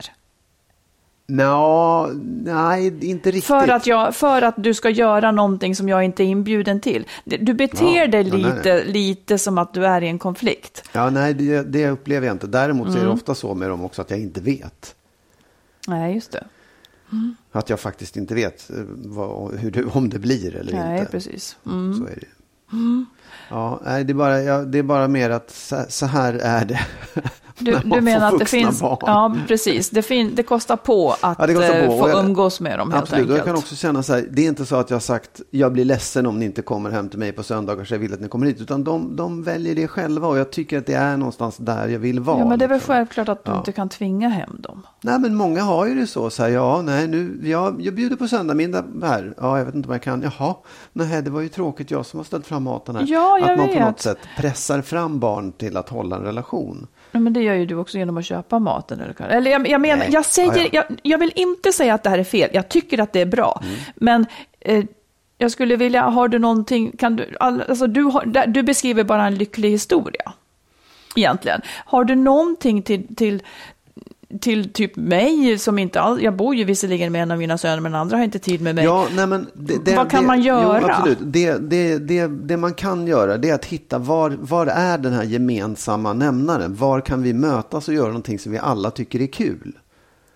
[1.26, 2.10] Nå,
[2.44, 3.44] nej, inte riktigt.
[3.44, 7.06] För att, jag, för att du ska göra någonting som jag inte är inbjuden till.
[7.24, 10.88] Du beter Ja, dig ja, nej, lite, lite som att du är i en konflikt.
[10.92, 12.46] Ja, nej, det, det upplever jag inte.
[12.46, 13.08] Däremot så är Mm.
[13.08, 14.94] det ofta så med dem också att jag inte vet.
[15.88, 16.44] Nej, just det.
[17.52, 21.10] Att jag faktiskt inte vet eh, vad, hur det, om det blir eller Nej, inte.
[21.10, 21.56] precis.
[21.66, 21.98] Mm.
[21.98, 22.26] Så är det.
[23.50, 26.64] Ja, nej, det, är bara, ja, det är bara mer att så, så här är
[26.64, 26.80] det.
[27.60, 28.98] Du, du menar att det finns, barn.
[29.06, 31.92] ja precis, det, fin, det kostar på att Ja, kostar eh, på.
[31.98, 33.36] få Och jag- umgås med dem helt Absolut, enkelt.
[33.38, 35.72] jag kan också känna så här, det är inte så att jag har sagt, jag
[35.72, 38.20] blir ledsen om ni inte kommer hem till mig på söndagar så jag vill att
[38.20, 41.16] ni kommer hit, utan de, de väljer det själva och jag tycker att det är
[41.16, 42.38] någonstans där jag vill vara.
[42.38, 42.94] ja, men det är väl liksom.
[42.94, 43.58] självklart att du Ja.
[43.58, 44.86] inte kan tvinga hem dem.
[45.00, 48.16] Nej, men många har ju det så, så här, ja, nej, nu, ja, jag bjuder
[48.16, 50.54] på söndagmiddag här, ja, jag vet inte om jag kan, jaha,
[50.92, 53.04] nej, det var ju tråkigt, jag som har ställt fram maten här.
[53.08, 53.82] Ja, jag att man på vet.
[53.82, 56.86] något sätt pressar fram barn till att hålla en relation.
[57.12, 59.00] Ja, men det gör ju du också genom att köpa maten.
[59.00, 60.08] Eller, eller jag, jag menar, Nej.
[60.12, 60.84] jag, säger, Ja, ja.
[60.88, 62.50] Jag, jag vill inte säga att det här är fel.
[62.52, 63.62] Jag tycker att det är bra.
[63.62, 63.74] Mm.
[63.94, 64.26] Men
[64.60, 64.84] eh,
[65.38, 69.26] jag skulle vilja, har du någonting, kan du, all, alltså du, har, du beskriver bara
[69.26, 70.32] en lycklig historia.
[71.16, 71.62] Egentligen.
[71.84, 73.42] Har du någonting till, till,
[74.40, 77.80] till typ mig som inte alls, jag bor ju visserligen med en av mina söner
[77.80, 78.84] men andra har inte tid med mig.
[78.84, 80.80] Ja, nej, men det, det, Vad kan det, man göra?
[80.82, 81.18] Jo, absolut.
[81.20, 85.12] Det, det, det, det man kan göra det är att hitta var, var är den
[85.12, 86.74] här gemensamma nämnaren?
[86.74, 89.78] Var kan vi mötas och göra någonting som vi alla tycker är kul?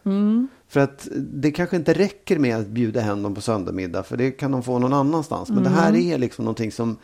[0.07, 0.49] Mm.
[0.75, 4.31] För att det kanske inte räcker med att bjuda hem dem på söndagmiddag, för det
[4.31, 5.49] kan de få någon annanstans.
[5.51, 6.12] Men det här Mm.
[6.12, 6.97] är liksom någonting som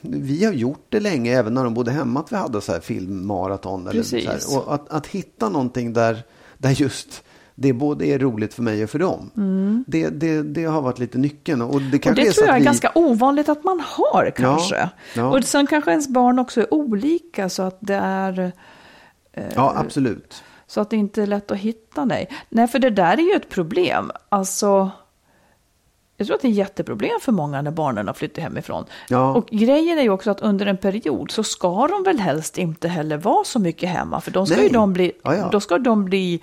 [0.00, 2.80] vi har gjort det länge, även när de bodde hemma, att vi hade så här
[2.80, 3.86] filmmaraton.
[3.88, 4.38] Eller så här.
[4.56, 6.22] Och att, att hitta någonting där,
[6.58, 7.22] där just
[7.54, 9.30] det både är roligt för mig och för dem.
[9.86, 11.62] Det, det, det har varit lite nyckeln.
[11.62, 11.94] Och det, Mm.
[11.94, 14.88] Och kanske det är tror jag är vi, ganska ovanligt att man har kanske.
[15.14, 15.30] ja.
[15.38, 18.52] Och sen kanske ens barn också är olika så att det är...
[19.54, 20.42] Ja, absolut.
[20.66, 22.28] Så att det inte är lätt att hitta dig.
[22.48, 24.12] Nej, för det där är ju ett problem.
[24.28, 24.90] Alltså,
[26.16, 28.84] jag tror att det är ett jätteproblem för många när barnen har flyttat hemifrån.
[29.08, 29.34] Ja.
[29.34, 32.88] Och grejen är ju också att under en period så ska de väl helst inte
[32.88, 34.20] heller vara så mycket hemma.
[34.20, 34.66] För då ska Nej.
[34.66, 35.48] ju de bli, Ja, ja.
[35.52, 36.42] Då ska de bli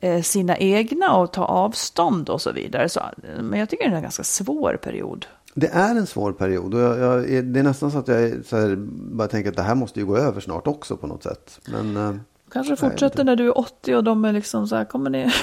[0.00, 2.88] eh, sina egna och ta avstånd och så vidare.
[2.88, 3.00] Så,
[3.40, 5.26] men jag tycker det är en ganska svår period.
[5.54, 8.56] Det är en svår period och jag, jag, det är nästan så att jag så
[8.56, 8.76] här,
[9.16, 11.60] bara tänker att det här måste ju gå över snart också på något sätt.
[11.72, 12.14] Men eh,
[12.52, 15.30] Kanske fortsätter när du är 80 och de är liksom så här, kommer ni...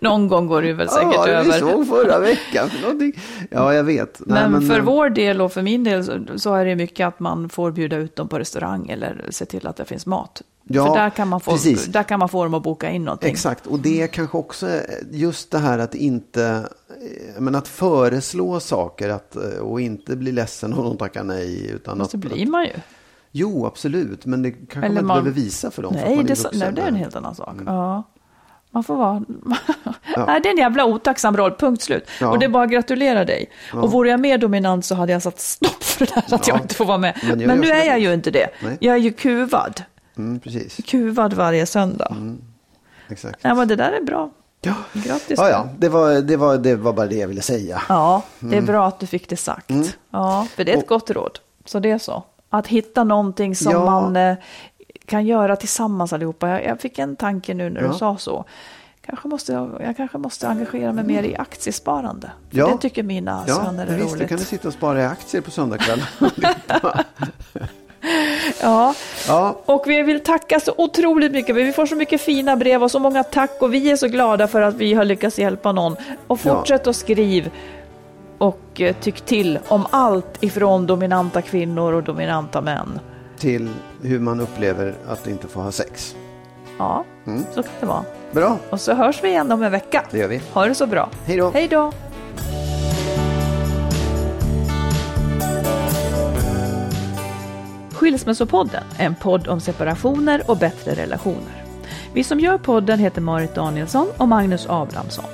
[0.00, 1.52] Någon gång går det väl säkert ja, över.
[1.52, 2.70] vi såg förra veckan.
[2.70, 3.12] för någonting.
[3.50, 4.20] Ja, jag vet.
[4.26, 7.06] Nej, Men, för eh, vår del och för min del så, så är det mycket
[7.06, 10.42] att man får bjuda ut dem på restaurang eller se till att det finns mat.
[10.70, 11.86] Ja, för där kan, man få, precis.
[11.86, 13.30] där kan man få dem att boka in någonting.
[13.30, 14.80] Exakt, och det är kanske också
[15.10, 20.32] just det här att inte, eh, men att föreslå saker att, eh, och inte bli
[20.32, 21.70] ledsen om de tackar nej.
[21.70, 22.72] Utan Fast att, det blir man ju.
[23.38, 25.94] Jo, absolut, men det kanske Eller man inte man- behöver visa för dem.
[25.94, 27.52] för Nej, man är det, så- nej, det är en helt annan sak.
[27.60, 27.74] Mm.
[27.74, 28.02] Ja.
[28.70, 29.22] Man får vara...
[30.26, 32.08] Nej, det är en jävla otacksam roll, punkt slut.
[32.20, 32.28] Ja.
[32.30, 33.50] Och det är bara att gratulera dig.
[33.72, 36.56] Och vore jag mer dominant så hade jag satt stopp för det här att jag
[36.58, 36.62] Ja.
[36.62, 37.18] inte får vara med.
[37.28, 38.48] Men Men, nu är jag ju inte det.
[38.62, 38.76] Nej.
[38.80, 39.82] Jag är ju kuvad.
[40.16, 40.76] Mm, precis.
[40.86, 42.16] Kuvad varje söndag.
[43.08, 43.38] exakt.
[43.42, 44.30] Ja, men det där är bra.
[44.60, 45.38] Ja, Grattis.
[45.38, 45.68] ja, ja.
[45.78, 47.82] Det, var, det, var, det var bara det jag ville säga.
[47.88, 49.70] Ja, det är bra att du fick det sagt.
[50.10, 51.38] Ja, för det är ett Och- gott råd.
[51.64, 52.24] Så det är så.
[52.50, 53.84] Att hitta någonting som Ja.
[53.84, 54.36] man eh,
[55.06, 56.48] kan göra tillsammans allihopa.
[56.48, 57.88] Jag, jag fick en tanke nu när Ja.
[57.88, 58.44] du sa så.
[59.06, 62.30] Kanske måste jag, jag kanske måste engagera mig mer i aktiesparande.
[62.50, 62.66] För Ja.
[62.66, 64.18] Det tycker mina Ja, söner är visst, roligt.
[64.22, 66.02] du kan du sitta och spara i aktier på söndagkväll.
[68.62, 68.94] Ja,
[69.28, 71.56] ja, och vi vill tacka så otroligt mycket.
[71.56, 74.48] Vi får så mycket fina brev och så många tack och vi är så glada
[74.48, 75.92] för att vi har lyckats hjälpa någon.
[76.26, 76.54] Och Ja.
[76.56, 77.50] fortsätt att skriv
[78.38, 83.00] och eh, tyck till om allt ifrån dominanta kvinnor och dominanta män.
[83.38, 83.68] till
[84.02, 86.14] hur man upplever att inte få ha sex.
[86.78, 87.44] Ja, Mm.
[87.54, 88.02] så kan det vara.
[88.32, 90.04] Bra, Och så hörs vi igen om en vecka.
[90.10, 90.40] det gör vi.
[90.52, 91.08] Ha det så bra.
[91.26, 91.50] Hej då.
[91.50, 91.92] Hej då.
[97.92, 101.64] Skilsmässopodden är en podd om separationer och bättre relationer.
[102.14, 105.24] Vi som gör podden heter Marit Danielsson och Magnus Abrahamsson.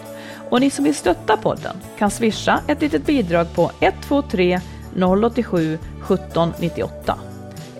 [0.50, 4.60] Och ni som vill stötta podden kan swisha ett litet bidrag på 123
[4.96, 7.18] 087 1798.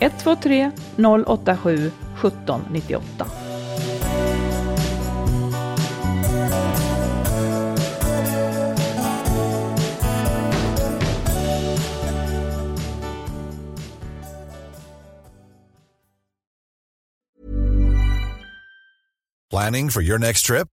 [0.01, 0.71] 123
[1.27, 3.27] 087 1798.
[19.55, 20.74] Planning for your next trip?